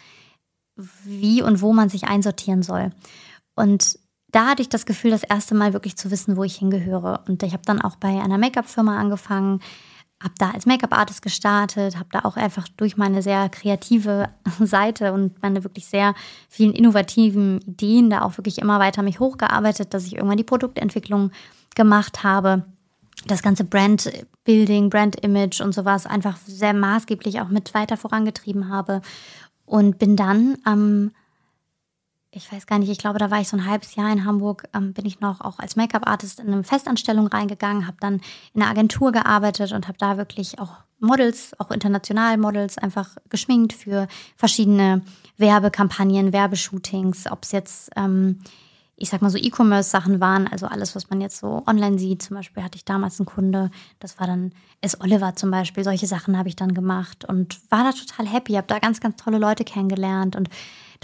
[1.04, 2.90] wie und wo man sich einsortieren soll.
[3.54, 3.98] Und
[4.30, 7.22] da hatte ich das Gefühl, das erste Mal wirklich zu wissen, wo ich hingehöre.
[7.28, 9.60] Und ich habe dann auch bei einer Make-up-Firma angefangen,
[10.24, 15.40] habe da als Make-up-Artist gestartet, habe da auch einfach durch meine sehr kreative Seite und
[15.42, 16.14] meine wirklich sehr
[16.48, 21.30] vielen innovativen Ideen da auch wirklich immer weiter mich hochgearbeitet, dass ich irgendwann die Produktentwicklung
[21.74, 22.64] gemacht habe.
[23.26, 29.02] Das ganze Brand-Building, Brand-Image und sowas einfach sehr maßgeblich auch mit weiter vorangetrieben habe.
[29.66, 31.10] Und bin dann am
[32.36, 34.64] ich weiß gar nicht, ich glaube, da war ich so ein halbes Jahr in Hamburg,
[34.74, 38.20] ähm, bin ich noch auch als Make-up-Artist in eine Festanstellung reingegangen, habe dann
[38.54, 43.72] in einer Agentur gearbeitet und habe da wirklich auch Models, auch international Models, einfach geschminkt
[43.72, 45.02] für verschiedene
[45.36, 48.40] Werbekampagnen, Werbeshootings, ob es jetzt, ähm,
[48.96, 52.22] ich sag mal so E-Commerce-Sachen waren, also alles, was man jetzt so online sieht.
[52.22, 55.00] Zum Beispiel hatte ich damals einen Kunde, das war dann S.
[55.00, 58.66] Oliver zum Beispiel, solche Sachen habe ich dann gemacht und war da total happy, habe
[58.68, 60.48] da ganz, ganz tolle Leute kennengelernt und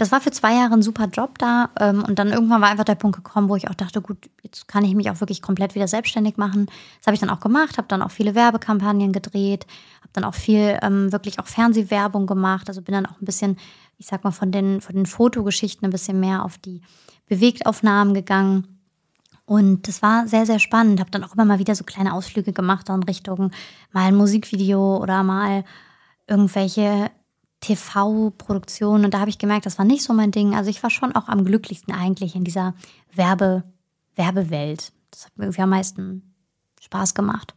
[0.01, 1.69] das war für zwei Jahre ein super Job da.
[1.79, 4.67] Ähm, und dann irgendwann war einfach der Punkt gekommen, wo ich auch dachte, gut, jetzt
[4.67, 6.65] kann ich mich auch wirklich komplett wieder selbstständig machen.
[6.65, 9.67] Das habe ich dann auch gemacht, habe dann auch viele Werbekampagnen gedreht,
[9.99, 12.67] habe dann auch viel ähm, wirklich auch Fernsehwerbung gemacht.
[12.67, 13.57] Also bin dann auch ein bisschen,
[13.99, 16.81] ich sag mal, von den, von den Fotogeschichten ein bisschen mehr auf die
[17.27, 18.79] Bewegtaufnahmen gegangen.
[19.45, 20.99] Und das war sehr, sehr spannend.
[20.99, 23.51] Habe dann auch immer mal wieder so kleine Ausflüge gemacht in Richtung
[23.91, 25.63] mal ein Musikvideo oder mal
[26.25, 27.11] irgendwelche
[27.61, 30.55] TV-Produktion und da habe ich gemerkt, das war nicht so mein Ding.
[30.55, 32.73] Also ich war schon auch am glücklichsten eigentlich in dieser
[33.13, 33.63] Werbe,
[34.15, 34.91] Werbewelt.
[35.11, 36.33] Das hat mir irgendwie am meisten
[36.81, 37.53] Spaß gemacht.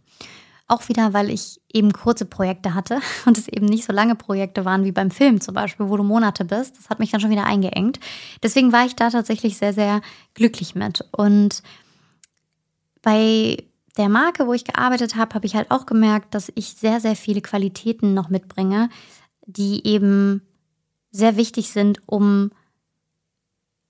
[0.67, 4.65] Auch wieder, weil ich eben kurze Projekte hatte und es eben nicht so lange Projekte
[4.65, 6.79] waren wie beim Film zum Beispiel, wo du Monate bist.
[6.79, 7.99] Das hat mich dann schon wieder eingeengt.
[8.43, 10.03] Deswegen war ich da tatsächlich sehr, sehr
[10.35, 11.07] glücklich mit.
[11.13, 11.63] Und
[13.01, 13.65] bei
[13.97, 17.17] der Marke, wo ich gearbeitet habe, habe ich halt auch gemerkt, dass ich sehr, sehr
[17.17, 18.91] viele Qualitäten noch mitbringe,
[19.47, 20.43] die eben
[21.11, 22.51] sehr wichtig sind, um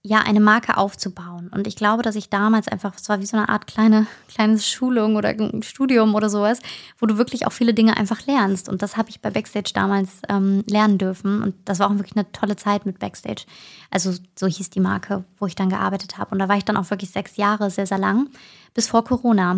[0.06, 1.48] ja eine Marke aufzubauen.
[1.48, 4.58] Und ich glaube, dass ich damals einfach, es war wie so eine Art kleine, kleine
[4.58, 6.58] Schulung oder Studium oder sowas,
[6.98, 8.68] wo du wirklich auch viele Dinge einfach lernst.
[8.68, 11.42] Und das habe ich bei Backstage damals ähm, lernen dürfen.
[11.42, 13.46] Und das war auch wirklich eine tolle Zeit mit Backstage.
[13.90, 16.32] Also so hieß die Marke, wo ich dann gearbeitet habe.
[16.32, 18.28] Und da war ich dann auch wirklich sechs Jahre, sehr, sehr lang,
[18.74, 19.56] bis vor Corona.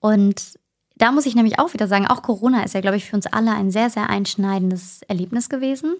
[0.00, 0.58] Und
[1.00, 3.26] da muss ich nämlich auch wieder sagen, auch Corona ist ja, glaube ich, für uns
[3.26, 5.96] alle ein sehr, sehr einschneidendes Erlebnis gewesen.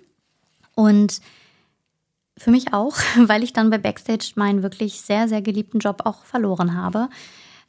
[0.74, 1.22] Und
[2.36, 6.24] für mich auch, weil ich dann bei Backstage meinen wirklich sehr, sehr geliebten Job auch
[6.24, 7.08] verloren habe.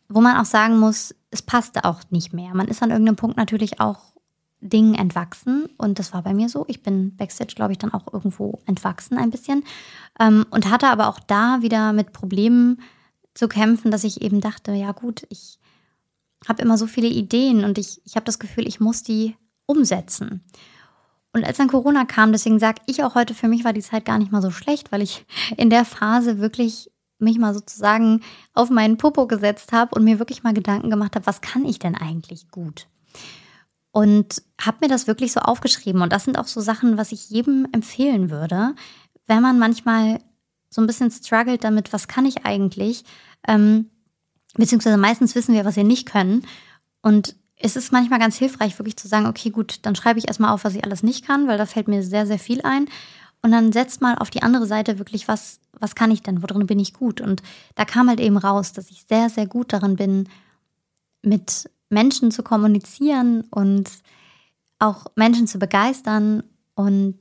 [0.09, 2.53] Wo man auch sagen muss, es passte auch nicht mehr.
[2.53, 4.11] Man ist an irgendeinem Punkt natürlich auch
[4.59, 6.65] Dingen entwachsen und das war bei mir so.
[6.67, 9.63] Ich bin Backstage, glaube ich, dann auch irgendwo entwachsen ein bisschen
[10.19, 12.81] ähm, und hatte aber auch da wieder mit Problemen
[13.33, 15.60] zu kämpfen, dass ich eben dachte, ja gut, ich
[16.47, 19.35] habe immer so viele Ideen und ich, ich habe das Gefühl, ich muss die
[19.65, 20.43] umsetzen.
[21.33, 24.05] Und als dann Corona kam, deswegen sage ich auch heute, für mich war die Zeit
[24.05, 25.25] gar nicht mal so schlecht, weil ich
[25.55, 28.21] in der Phase wirklich mich mal sozusagen
[28.53, 31.79] auf meinen Popo gesetzt habe und mir wirklich mal Gedanken gemacht habe, was kann ich
[31.79, 32.87] denn eigentlich gut?
[33.91, 36.01] Und habe mir das wirklich so aufgeschrieben.
[36.01, 38.73] Und das sind auch so Sachen, was ich jedem empfehlen würde,
[39.27, 40.19] wenn man manchmal
[40.69, 43.03] so ein bisschen struggelt damit, was kann ich eigentlich?
[43.47, 43.90] Ähm,
[44.55, 46.45] beziehungsweise meistens wissen wir, was wir nicht können.
[47.01, 50.51] Und es ist manchmal ganz hilfreich, wirklich zu sagen, okay, gut, dann schreibe ich erstmal
[50.51, 52.87] auf, was ich alles nicht kann, weil da fällt mir sehr, sehr viel ein.
[53.41, 56.67] Und dann setzt mal auf die andere Seite wirklich, was, was kann ich denn, worin
[56.67, 57.21] bin ich gut?
[57.21, 57.41] Und
[57.75, 60.29] da kam halt eben raus, dass ich sehr, sehr gut darin bin,
[61.23, 63.89] mit Menschen zu kommunizieren und
[64.79, 66.43] auch Menschen zu begeistern
[66.75, 67.17] und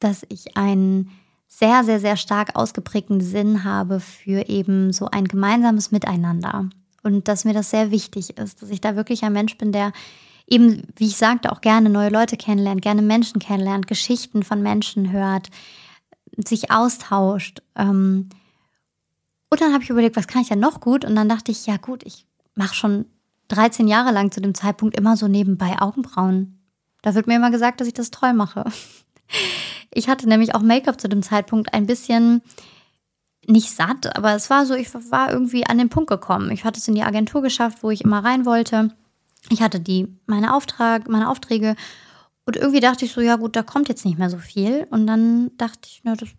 [0.00, 1.10] dass ich einen
[1.48, 6.68] sehr, sehr, sehr stark ausgeprägten Sinn habe für eben so ein gemeinsames Miteinander.
[7.02, 9.92] Und dass mir das sehr wichtig ist, dass ich da wirklich ein Mensch bin, der
[10.46, 15.10] eben, wie ich sagte, auch gerne neue Leute kennenlernt, gerne Menschen kennenlernt, Geschichten von Menschen
[15.10, 15.48] hört,
[16.36, 17.62] sich austauscht.
[17.74, 18.28] Ähm.
[19.50, 21.04] Und dann habe ich überlegt, was kann ich denn noch gut?
[21.04, 23.06] Und dann dachte ich, ja gut, ich mache schon
[23.48, 26.58] 13 Jahre lang zu dem Zeitpunkt immer so nebenbei Augenbrauen.
[27.00, 28.64] Da wird mir immer gesagt, dass ich das toll mache.
[29.92, 32.42] Ich hatte nämlich auch Make-up zu dem Zeitpunkt ein bisschen
[33.46, 36.50] nicht satt, aber es war so, ich war irgendwie an den Punkt gekommen.
[36.50, 38.90] Ich hatte es in die Agentur geschafft, wo ich immer rein wollte.
[39.50, 41.74] Ich hatte die, meine, Auftrag, meine Aufträge
[42.48, 44.86] und irgendwie dachte ich so, ja gut, da kommt jetzt nicht mehr so viel.
[44.88, 46.30] Und dann dachte ich, na, das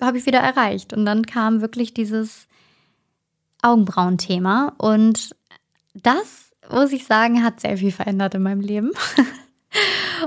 [0.00, 0.92] habe ich wieder erreicht.
[0.92, 2.48] Und dann kam wirklich dieses
[3.62, 4.74] Augenbrauen-Thema.
[4.78, 5.36] Und
[5.94, 8.90] das, muss ich sagen, hat sehr viel verändert in meinem Leben.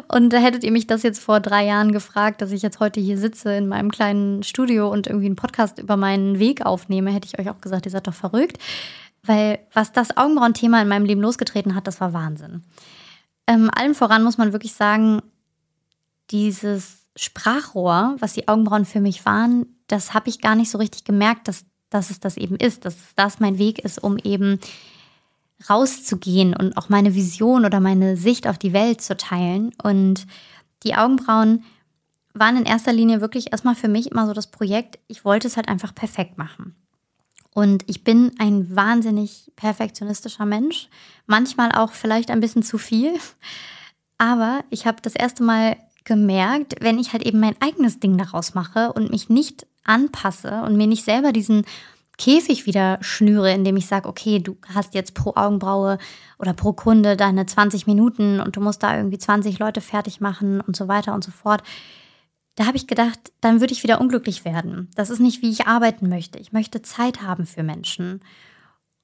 [0.07, 2.99] Und da hättet ihr mich das jetzt vor drei Jahren gefragt, dass ich jetzt heute
[2.99, 7.27] hier sitze in meinem kleinen Studio und irgendwie einen Podcast über meinen Weg aufnehme, hätte
[7.27, 8.57] ich euch auch gesagt, ihr seid doch verrückt.
[9.23, 12.63] Weil was das Augenbrauen-Thema in meinem Leben losgetreten hat, das war Wahnsinn.
[13.45, 15.21] Ähm, allem voran muss man wirklich sagen,
[16.31, 21.03] dieses Sprachrohr, was die Augenbrauen für mich waren, das habe ich gar nicht so richtig
[21.03, 24.59] gemerkt, dass, dass es das eben ist, dass das mein Weg ist, um eben
[25.70, 29.72] rauszugehen und auch meine Vision oder meine Sicht auf die Welt zu teilen.
[29.82, 30.28] Und
[30.84, 31.64] die Augenbrauen
[32.34, 35.58] waren in erster Linie wirklich erstmal für mich immer so das Projekt, ich wollte es
[35.58, 36.76] halt einfach perfekt machen.
[37.53, 40.89] Und ich bin ein wahnsinnig perfektionistischer Mensch,
[41.26, 43.16] manchmal auch vielleicht ein bisschen zu viel.
[44.20, 48.53] Aber ich habe das erste Mal gemerkt, wenn ich halt eben mein eigenes Ding daraus
[48.53, 51.66] mache und mich nicht anpasse und mir nicht selber diesen
[52.18, 55.97] Käfig wieder schnüre, indem ich sage, okay, du hast jetzt pro Augenbraue
[56.39, 60.61] oder pro Kunde deine 20 Minuten und du musst da irgendwie 20 Leute fertig machen
[60.61, 61.63] und so weiter und so fort
[62.57, 64.89] da habe ich gedacht, dann würde ich wieder unglücklich werden.
[64.95, 66.39] Das ist nicht, wie ich arbeiten möchte.
[66.39, 68.20] Ich möchte Zeit haben für Menschen.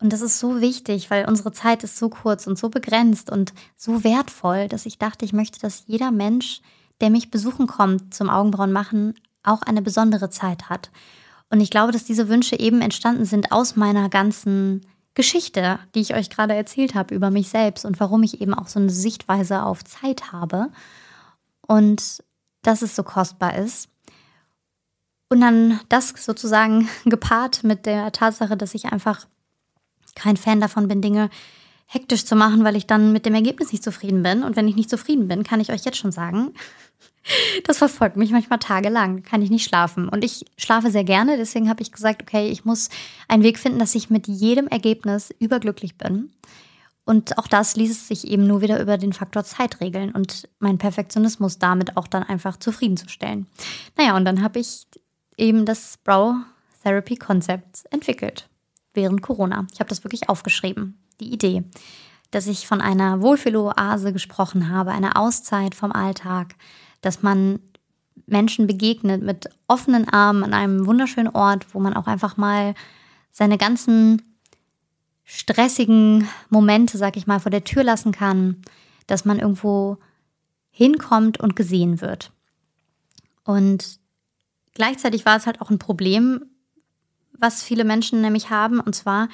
[0.01, 3.53] Und das ist so wichtig, weil unsere Zeit ist so kurz und so begrenzt und
[3.78, 6.61] so wertvoll, dass ich dachte, ich möchte, dass jeder Mensch,
[6.99, 10.89] der mich besuchen kommt zum Augenbrauen machen, auch eine besondere Zeit hat.
[11.54, 14.82] Und ich glaube, dass diese Wünsche eben entstanden sind aus meiner ganzen
[15.14, 18.68] Geschichte, die ich euch gerade erzählt habe über mich selbst und warum ich eben auch
[18.68, 20.72] so eine Sichtweise auf Zeit habe.
[21.68, 22.24] Und
[22.64, 23.88] dass es so kostbar ist.
[25.30, 29.28] Und dann das sozusagen gepaart mit der Tatsache, dass ich einfach
[30.16, 31.30] kein Fan davon bin, Dinge
[31.86, 34.41] hektisch zu machen, weil ich dann mit dem Ergebnis nicht zufrieden bin.
[34.41, 36.56] Und wenn ich nicht zufrieden bin, kann ich euch jetzt schon sagen,
[37.66, 40.10] das verfolgt mich manchmal tagelang, kann ich nicht schlafen.
[40.10, 42.89] Und ich schlafe sehr gerne, deswegen habe ich gesagt, okay, ich muss
[43.28, 46.32] einen Weg finden, dass ich mit jedem Ergebnis überglücklich bin.
[47.06, 50.78] Und auch das ließ sich eben nur wieder über den Faktor Zeit regeln und mein
[50.78, 53.47] Perfektionismus damit auch dann einfach zufriedenzustellen.
[53.97, 54.88] Naja, und dann habe ich
[55.38, 56.36] eben das Brow
[56.84, 58.47] Therapy Konzept entwickelt
[58.93, 59.68] während Corona.
[59.74, 61.64] Ich habe das wirklich aufgeschrieben, die Idee,
[62.32, 66.56] dass ich von einer Wohlfühloase gesprochen habe, einer Auszeit vom Alltag,
[67.04, 67.60] dass man
[68.26, 72.74] Menschen begegnet mit offenen Armen an einem wunderschönen Ort, wo man auch einfach mal
[73.32, 74.22] seine ganzen
[75.24, 78.62] stressigen Momente, sag ich mal, vor der Tür lassen kann,
[79.08, 79.97] dass man irgendwo
[80.72, 82.32] hinkommt und gesehen wird.
[83.43, 83.99] Und
[84.74, 86.45] gleichzeitig war es halt auch ein Problem,
[87.34, 89.28] was viele Menschen nämlich haben, und zwar,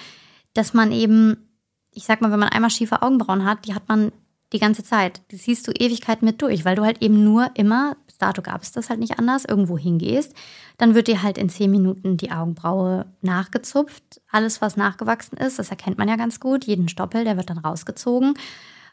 [0.53, 1.49] dass man eben,
[1.91, 4.11] ich sag mal, wenn man einmal schiefe Augenbrauen hat, die hat man
[4.53, 5.21] die ganze Zeit.
[5.31, 8.61] Die siehst du Ewigkeit mit durch, weil du halt eben nur immer, bis dato gab
[8.63, 10.33] es das halt nicht anders, irgendwo hingehst.
[10.77, 14.21] Dann wird dir halt in zehn Minuten die Augenbraue nachgezupft.
[14.31, 16.65] Alles, was nachgewachsen ist, das erkennt man ja ganz gut.
[16.65, 18.33] Jeden Stoppel, der wird dann rausgezogen.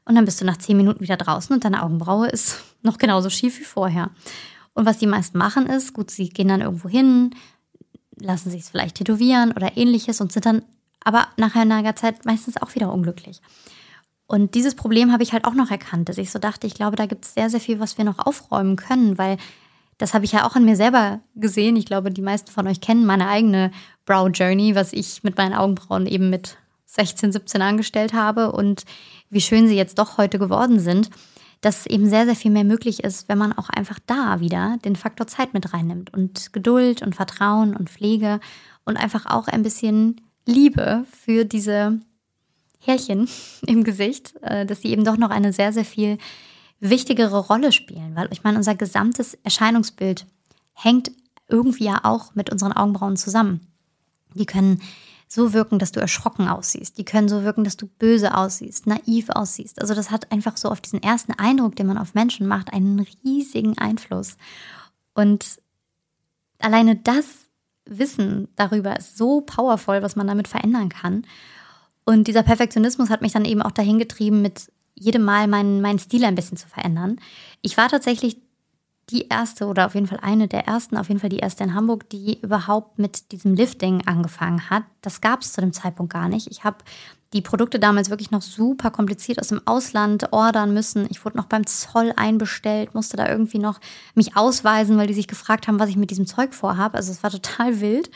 [0.04, 3.30] Und dann bist du nach zehn Minuten wieder draußen und deine Augenbraue ist noch genauso
[3.30, 4.11] schief wie vorher.
[4.74, 7.34] Und was die meisten machen ist, gut, sie gehen dann irgendwo hin,
[8.18, 10.62] lassen sich es vielleicht tätowieren oder ähnliches und sind dann
[11.02, 13.40] aber nach einer Zeit meistens auch wieder unglücklich.
[14.27, 16.97] Und dieses Problem habe ich halt auch noch erkannt, dass ich so dachte, ich glaube,
[16.97, 19.37] da gibt es sehr, sehr viel, was wir noch aufräumen können, weil
[19.99, 21.77] das habe ich ja auch an mir selber gesehen.
[21.77, 23.70] Ich glaube, die meisten von euch kennen meine eigene
[24.05, 28.85] Brow Journey, was ich mit meinen Augenbrauen eben mit 16, 17 angestellt habe und
[29.31, 31.11] wie schön sie jetzt doch heute geworden sind,
[31.61, 34.97] dass eben sehr, sehr viel mehr möglich ist, wenn man auch einfach da wieder den
[34.97, 38.41] Faktor Zeit mit reinnimmt und Geduld und Vertrauen und Pflege
[38.85, 42.01] und einfach auch ein bisschen Liebe für diese
[42.87, 43.28] Härchen
[43.66, 46.18] im Gesicht, äh, dass sie eben doch noch eine sehr, sehr viel
[46.80, 48.14] wichtigere Rolle spielen.
[48.14, 50.26] Weil ich meine, unser gesamtes Erscheinungsbild
[50.74, 51.11] hängt
[51.49, 53.66] irgendwie ja auch mit unseren Augenbrauen zusammen.
[54.34, 54.82] Die können
[55.28, 56.99] so wirken, dass du erschrocken aussiehst.
[56.99, 59.80] Die können so wirken, dass du böse aussiehst, naiv aussiehst.
[59.80, 63.05] Also das hat einfach so auf diesen ersten Eindruck, den man auf Menschen macht, einen
[63.24, 64.37] riesigen Einfluss.
[65.14, 65.61] Und
[66.61, 67.26] alleine das
[67.87, 71.24] Wissen darüber ist so powerful, was man damit verändern kann.
[72.07, 75.98] Und dieser Perfektionismus hat mich dann eben auch dahin getrieben, mit jedem Mal meinen, meinen
[75.98, 77.18] Stil ein bisschen zu verändern.
[77.61, 78.38] Ich war tatsächlich
[79.11, 81.74] die erste oder auf jeden Fall eine der ersten, auf jeden Fall die erste in
[81.74, 84.84] Hamburg, die überhaupt mit diesem Lifting angefangen hat.
[85.00, 86.48] Das gab es zu dem Zeitpunkt gar nicht.
[86.50, 86.78] Ich habe
[87.32, 91.07] die Produkte damals wirklich noch super kompliziert aus dem Ausland ordern müssen.
[91.11, 93.80] Ich wurde noch beim Zoll einbestellt, musste da irgendwie noch
[94.14, 96.96] mich ausweisen, weil die sich gefragt haben, was ich mit diesem Zeug vorhabe.
[96.96, 98.11] Also es war total wild.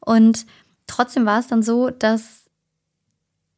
[0.00, 0.46] Und
[0.86, 2.41] trotzdem war es dann so, dass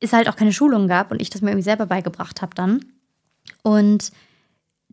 [0.04, 2.84] es halt auch keine Schulungen gab und ich das mir irgendwie selber beigebracht habe dann.
[3.62, 4.12] Und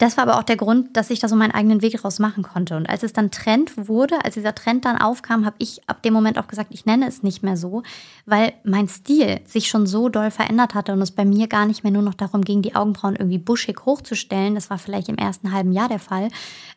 [0.01, 2.41] das war aber auch der Grund, dass ich da so meinen eigenen Weg draus machen
[2.41, 2.75] konnte.
[2.75, 6.11] Und als es dann Trend wurde, als dieser Trend dann aufkam, habe ich ab dem
[6.11, 7.83] Moment auch gesagt, ich nenne es nicht mehr so,
[8.25, 11.83] weil mein Stil sich schon so doll verändert hatte und es bei mir gar nicht
[11.83, 14.55] mehr nur noch darum ging, die Augenbrauen irgendwie buschig hochzustellen.
[14.55, 16.29] Das war vielleicht im ersten halben Jahr der Fall,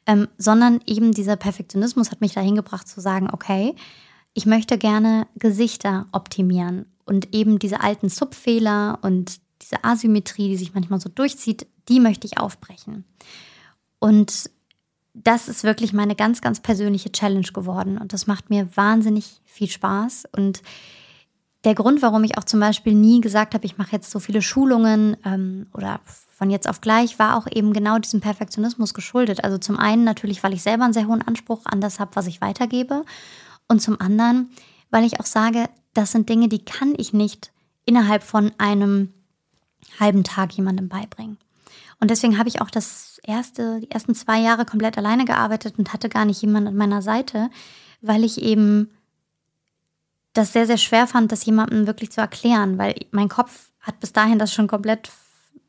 [0.06, 3.74] ähm, sondern eben dieser Perfektionismus hat mich dahin gebracht zu sagen, okay,
[4.34, 10.74] ich möchte gerne Gesichter optimieren und eben diese alten Subfehler und diese Asymmetrie, die sich
[10.74, 13.04] manchmal so durchzieht, die möchte ich aufbrechen.
[13.98, 14.50] Und
[15.14, 17.98] das ist wirklich meine ganz, ganz persönliche Challenge geworden.
[17.98, 20.24] Und das macht mir wahnsinnig viel Spaß.
[20.36, 20.62] Und
[21.62, 24.42] der Grund, warum ich auch zum Beispiel nie gesagt habe, ich mache jetzt so viele
[24.42, 26.00] Schulungen ähm, oder
[26.30, 29.44] von jetzt auf gleich, war auch eben genau diesem Perfektionismus geschuldet.
[29.44, 32.26] Also zum einen natürlich, weil ich selber einen sehr hohen Anspruch an das habe, was
[32.26, 33.04] ich weitergebe.
[33.68, 34.50] Und zum anderen,
[34.94, 37.50] weil ich auch sage, das sind Dinge, die kann ich nicht
[37.84, 39.12] innerhalb von einem
[39.98, 41.36] halben Tag jemandem beibringen.
[41.98, 45.92] Und deswegen habe ich auch das erste, die ersten zwei Jahre komplett alleine gearbeitet und
[45.92, 47.50] hatte gar nicht jemanden an meiner Seite,
[48.02, 48.88] weil ich eben
[50.32, 54.12] das sehr, sehr schwer fand, das jemandem wirklich zu erklären, weil mein Kopf hat bis
[54.12, 55.10] dahin das schon komplett,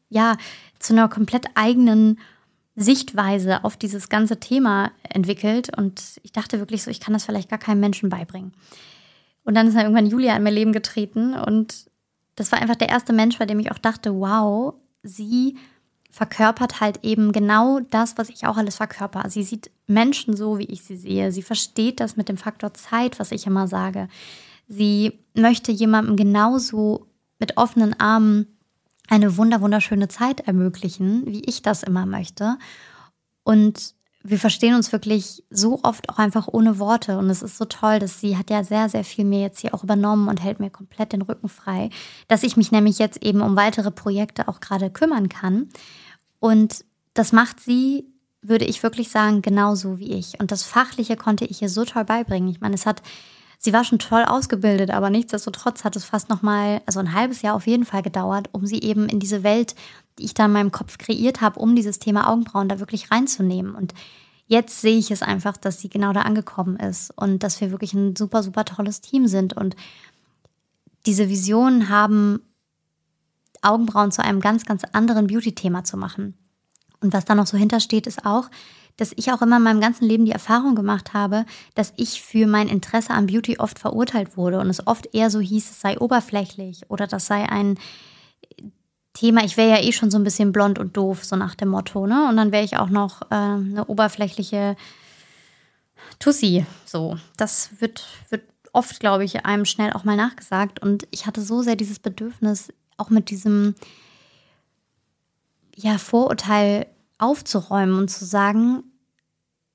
[0.09, 0.37] ja,
[0.77, 2.19] zu einer komplett eigenen
[2.75, 5.75] Sichtweise auf dieses ganze Thema entwickelt.
[5.75, 8.53] Und ich dachte wirklich so, ich kann das vielleicht gar keinem Menschen beibringen.
[9.45, 11.85] Und dann ist dann irgendwann Julia in mein Leben getreten und
[12.35, 14.73] das war einfach der erste Mensch, bei dem ich auch dachte, wow,
[15.03, 15.57] sie
[16.11, 19.29] verkörpert halt eben genau das, was ich auch alles verkörper.
[19.29, 21.31] Sie sieht Menschen so, wie ich sie sehe.
[21.31, 24.07] Sie versteht das mit dem Faktor Zeit, was ich immer sage.
[24.67, 27.07] Sie möchte jemandem genauso
[27.39, 28.47] mit offenen Armen
[29.07, 32.57] eine wunder wunderschöne Zeit ermöglichen, wie ich das immer möchte.
[33.43, 33.94] Und
[34.27, 37.19] wir verstehen uns wirklich so oft auch einfach ohne Worte.
[37.19, 39.73] Und es ist so toll, dass sie hat ja sehr, sehr viel mir jetzt hier
[39.75, 41.91] auch übernommen und hält mir komplett den Rücken frei,
[42.27, 45.69] dass ich mich nämlich jetzt eben um weitere Projekte auch gerade kümmern kann.
[46.39, 48.05] Und das macht sie,
[48.41, 50.39] würde ich wirklich sagen, genauso wie ich.
[50.39, 52.49] Und das Fachliche konnte ich ihr so toll beibringen.
[52.49, 53.03] Ich meine, es hat,
[53.59, 57.55] sie war schon toll ausgebildet, aber nichtsdestotrotz hat es fast nochmal, also ein halbes Jahr
[57.55, 59.75] auf jeden Fall gedauert, um sie eben in diese Welt
[60.19, 63.75] ich da in meinem Kopf kreiert habe, um dieses Thema Augenbrauen da wirklich reinzunehmen.
[63.75, 63.93] Und
[64.47, 67.93] jetzt sehe ich es einfach, dass sie genau da angekommen ist und dass wir wirklich
[67.93, 69.53] ein super, super tolles Team sind.
[69.53, 69.75] Und
[71.05, 72.41] diese Vision haben,
[73.61, 76.35] Augenbrauen zu einem ganz, ganz anderen Beauty-Thema zu machen.
[77.01, 78.49] Und was da noch so hintersteht, ist auch,
[78.97, 82.47] dass ich auch immer in meinem ganzen Leben die Erfahrung gemacht habe, dass ich für
[82.47, 85.99] mein Interesse an Beauty oft verurteilt wurde und es oft eher so hieß, es sei
[85.99, 87.77] oberflächlich oder das sei ein
[89.15, 91.69] Thema, ich wäre ja eh schon so ein bisschen blond und doof, so nach dem
[91.69, 92.27] Motto, ne?
[92.29, 94.75] Und dann wäre ich auch noch äh, eine oberflächliche
[96.19, 96.65] Tussi.
[96.85, 98.43] So, das wird, wird
[98.73, 100.81] oft, glaube ich, einem schnell auch mal nachgesagt.
[100.81, 103.73] Und ich hatte so sehr dieses Bedürfnis, auch mit diesem
[105.75, 106.85] ja, Vorurteil
[107.17, 108.83] aufzuräumen und zu sagen,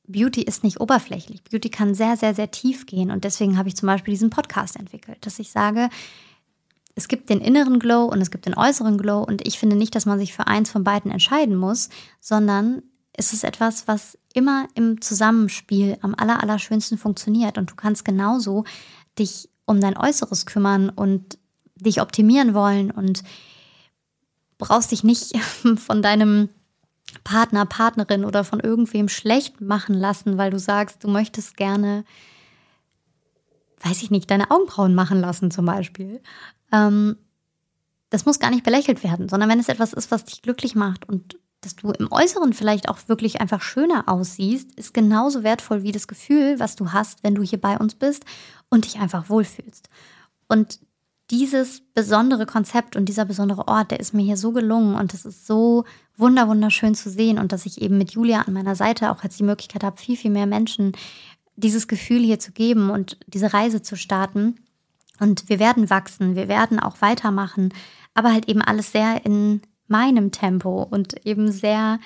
[0.06, 1.42] Beauty ist nicht oberflächlich.
[1.44, 3.10] Beauty kann sehr, sehr, sehr tief gehen.
[3.10, 5.88] Und deswegen habe ich zum Beispiel diesen Podcast entwickelt, dass ich sage,
[6.94, 9.94] es gibt den inneren Glow und es gibt den äußeren Glow und ich finde nicht,
[9.94, 11.88] dass man sich für eins von beiden entscheiden muss,
[12.20, 12.82] sondern
[13.12, 18.64] es ist etwas, was immer im Zusammenspiel am aller, allerschönsten funktioniert und du kannst genauso
[19.18, 21.38] dich um dein Äußeres kümmern und
[21.76, 23.22] dich optimieren wollen und
[24.58, 25.36] brauchst dich nicht
[25.76, 26.48] von deinem
[27.24, 32.04] Partner, Partnerin oder von irgendwem schlecht machen lassen, weil du sagst, du möchtest gerne,
[33.82, 36.20] weiß ich nicht, deine Augenbrauen machen lassen zum Beispiel.
[36.72, 37.16] Ähm,
[38.10, 41.08] das muss gar nicht belächelt werden, sondern wenn es etwas ist, was dich glücklich macht
[41.08, 45.92] und dass du im Äußeren vielleicht auch wirklich einfach schöner aussiehst, ist genauso wertvoll wie
[45.92, 48.24] das Gefühl, was du hast, wenn du hier bei uns bist
[48.70, 49.88] und dich einfach wohlfühlst.
[50.48, 50.80] Und
[51.30, 55.24] dieses besondere Konzept und dieser besondere Ort, der ist mir hier so gelungen und es
[55.24, 55.84] ist so
[56.16, 59.38] wunder wunderschön zu sehen und dass ich eben mit Julia an meiner Seite auch jetzt
[59.38, 60.92] die Möglichkeit habe, viel, viel mehr Menschen
[61.54, 64.56] dieses Gefühl hier zu geben und diese Reise zu starten.
[65.20, 67.72] Und wir werden wachsen, wir werden auch weitermachen,
[68.14, 72.00] aber halt eben alles sehr in meinem Tempo und eben sehr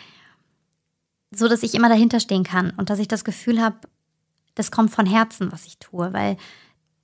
[1.31, 3.77] so, dass ich immer dahinter stehen kann und dass ich das Gefühl habe,
[4.55, 6.37] das kommt von Herzen, was ich tue, weil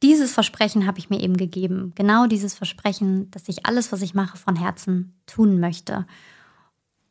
[0.02, 1.92] dieses Versprechen habe ich mir eben gegeben.
[1.94, 6.06] Genau dieses Versprechen, dass ich alles, was ich mache, von Herzen tun möchte.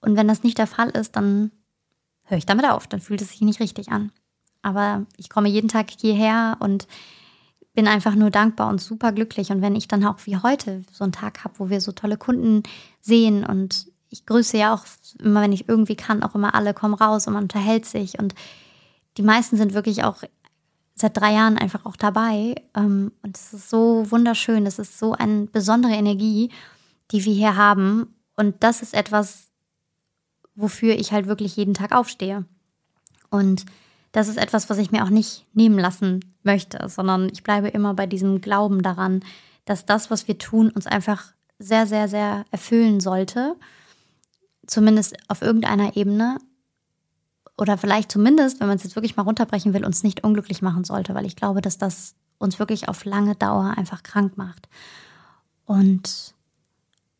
[0.01, 1.51] Und wenn das nicht der Fall ist, dann
[2.23, 2.87] höre ich damit auf.
[2.87, 4.11] Dann fühlt es sich nicht richtig an.
[4.61, 6.87] Aber ich komme jeden Tag hierher und
[7.73, 9.51] bin einfach nur dankbar und super glücklich.
[9.51, 12.17] Und wenn ich dann auch wie heute so einen Tag habe, wo wir so tolle
[12.17, 12.63] Kunden
[13.01, 14.85] sehen und ich grüße ja auch
[15.19, 18.17] immer, wenn ich irgendwie kann, auch immer alle kommen raus und man unterhält sich.
[18.17, 18.33] Und
[19.17, 20.23] die meisten sind wirklich auch
[20.95, 22.55] seit drei Jahren einfach auch dabei.
[22.75, 24.65] Ähm, und es ist so wunderschön.
[24.65, 26.49] Es ist so eine besondere Energie,
[27.11, 28.15] die wir hier haben.
[28.35, 29.49] Und das ist etwas,
[30.55, 32.45] wofür ich halt wirklich jeden Tag aufstehe.
[33.29, 33.65] Und
[34.11, 37.93] das ist etwas, was ich mir auch nicht nehmen lassen möchte, sondern ich bleibe immer
[37.93, 39.23] bei diesem Glauben daran,
[39.65, 43.55] dass das, was wir tun, uns einfach sehr, sehr, sehr erfüllen sollte.
[44.65, 46.37] Zumindest auf irgendeiner Ebene
[47.57, 50.85] oder vielleicht zumindest, wenn man es jetzt wirklich mal runterbrechen will, uns nicht unglücklich machen
[50.85, 54.69] sollte, weil ich glaube, dass das uns wirklich auf lange Dauer einfach krank macht.
[55.65, 56.33] Und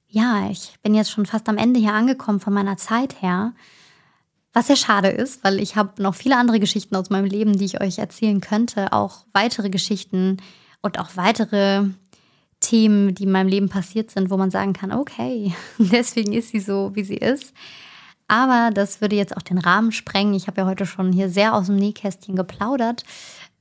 [0.08, 3.54] ja, ich bin jetzt schon fast am Ende hier angekommen von meiner Zeit her,
[4.54, 7.66] was sehr schade ist, weil ich habe noch viele andere Geschichten aus meinem Leben, die
[7.66, 10.38] ich euch erzählen könnte, auch weitere Geschichten
[10.82, 11.86] und auch weitere
[12.60, 16.60] Themen, die in meinem Leben passiert sind, wo man sagen kann, okay, deswegen ist sie
[16.60, 17.54] so, wie sie ist.
[18.28, 20.36] Aber das würde jetzt auch den Rahmen sprengen.
[20.36, 23.04] Ich habe ja heute schon hier sehr aus dem Nähkästchen geplaudert.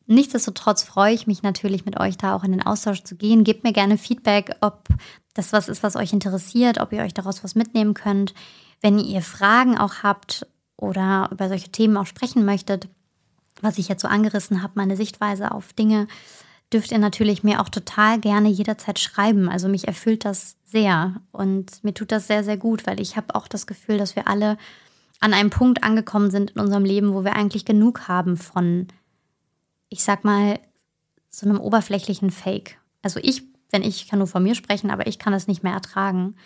[0.06, 3.44] Nichtsdestotrotz freue ich mich natürlich, mit euch da auch in den Austausch zu gehen.
[3.44, 4.88] Gebt mir gerne Feedback, ob
[5.34, 8.34] das was ist, was euch interessiert, ob ihr euch daraus was mitnehmen könnt.
[8.80, 10.46] Wenn ihr Fragen auch habt
[10.78, 12.88] oder über solche Themen auch sprechen möchtet,
[13.60, 16.06] was ich jetzt so angerissen habe, meine Sichtweise auf Dinge,
[16.72, 19.48] dürft ihr natürlich mir auch total gerne jederzeit schreiben.
[19.48, 23.34] Also mich erfüllt das sehr und mir tut das sehr, sehr gut, weil ich habe
[23.34, 24.56] auch das Gefühl, dass wir alle
[25.20, 28.86] an einem Punkt angekommen sind in unserem Leben, wo wir eigentlich genug haben von,
[29.88, 30.60] ich sag mal,
[31.30, 32.78] so einem oberflächlichen Fake.
[33.02, 35.72] Also ich, wenn ich kann nur von mir sprechen, aber ich kann das nicht mehr
[35.72, 36.36] ertragen.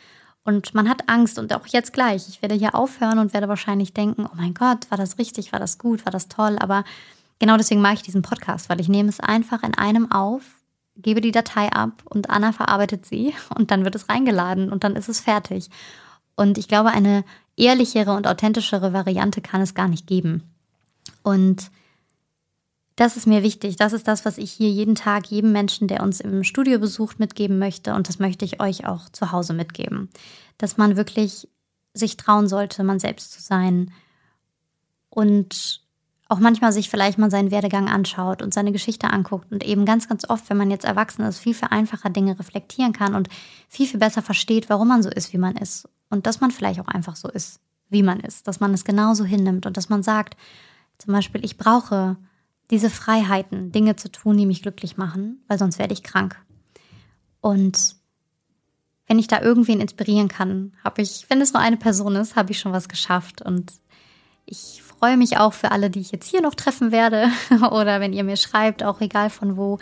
[0.45, 2.29] Und man hat Angst und auch jetzt gleich.
[2.29, 5.61] Ich werde hier aufhören und werde wahrscheinlich denken, oh mein Gott, war das richtig, war
[5.61, 6.85] das gut, war das toll, aber
[7.43, 10.45] Genau deswegen mache ich diesen Podcast, weil ich nehme es einfach in einem auf,
[10.95, 14.95] gebe die Datei ab und Anna verarbeitet sie und dann wird es reingeladen und dann
[14.95, 15.69] ist es fertig.
[16.37, 17.25] Und ich glaube, eine
[17.57, 20.55] ehrlichere und authentischere Variante kann es gar nicht geben.
[21.25, 21.73] Und
[23.03, 23.75] das ist mir wichtig.
[23.77, 27.19] Das ist das, was ich hier jeden Tag jedem Menschen, der uns im Studio besucht,
[27.19, 27.95] mitgeben möchte.
[27.95, 30.09] Und das möchte ich euch auch zu Hause mitgeben.
[30.57, 31.49] Dass man wirklich
[31.95, 33.91] sich trauen sollte, man selbst zu sein
[35.11, 35.83] und
[36.29, 40.09] auch manchmal sich vielleicht mal seinen Werdegang anschaut und seine Geschichte anguckt und eben ganz,
[40.09, 43.29] ganz oft, wenn man jetzt erwachsen ist, viel, viel einfacher Dinge reflektieren kann und
[43.69, 45.89] viel, viel besser versteht, warum man so ist, wie man ist.
[46.09, 47.59] Und dass man vielleicht auch einfach so ist,
[47.91, 48.47] wie man ist.
[48.47, 50.37] Dass man es genauso hinnimmt und dass man sagt,
[50.99, 52.17] zum Beispiel, ich brauche
[52.73, 56.43] diese Freiheiten, Dinge zu tun, die mich glücklich machen, weil sonst werde ich krank.
[57.43, 57.97] Und
[59.07, 62.51] wenn ich da irgendwen inspirieren kann, habe ich, wenn es nur eine Person ist, habe
[62.51, 63.43] ich schon was geschafft.
[63.43, 63.75] Und
[64.47, 67.29] ich freue mich auch für alle, die ich jetzt hier noch treffen werde
[67.71, 69.79] oder wenn ihr mir schreibt, auch egal von wo.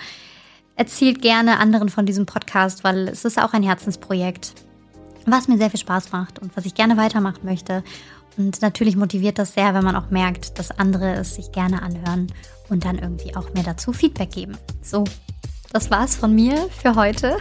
[0.74, 4.54] Erzählt gerne anderen von diesem Podcast, weil es ist auch ein Herzensprojekt,
[5.26, 7.84] was mir sehr viel Spaß macht und was ich gerne weitermachen möchte.
[8.36, 12.32] Und natürlich motiviert das sehr, wenn man auch merkt, dass andere es sich gerne anhören
[12.70, 14.56] und dann irgendwie auch mir dazu Feedback geben.
[14.82, 15.04] So,
[15.72, 17.36] das war's von mir für heute.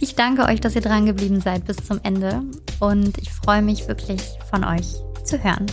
[0.00, 2.42] Ich danke euch, dass ihr dran geblieben seid bis zum Ende
[2.80, 4.20] und ich freue mich wirklich
[4.50, 5.66] von euch zu hören.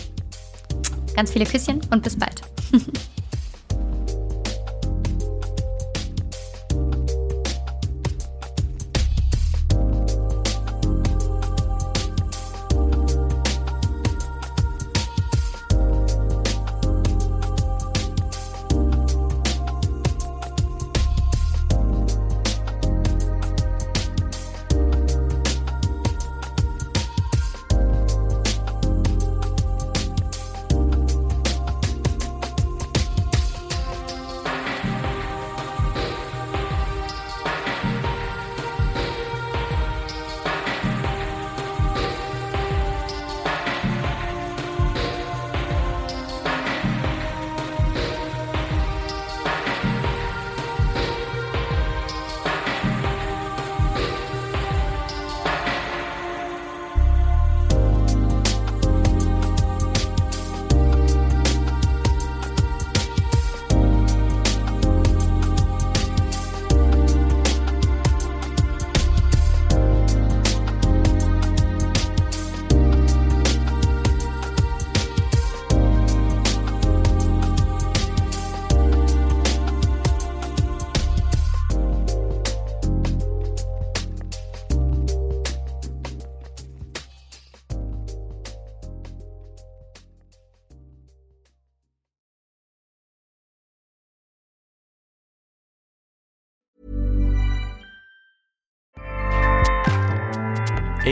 [1.16, 2.42] Ganz viele Küsschen und bis bald.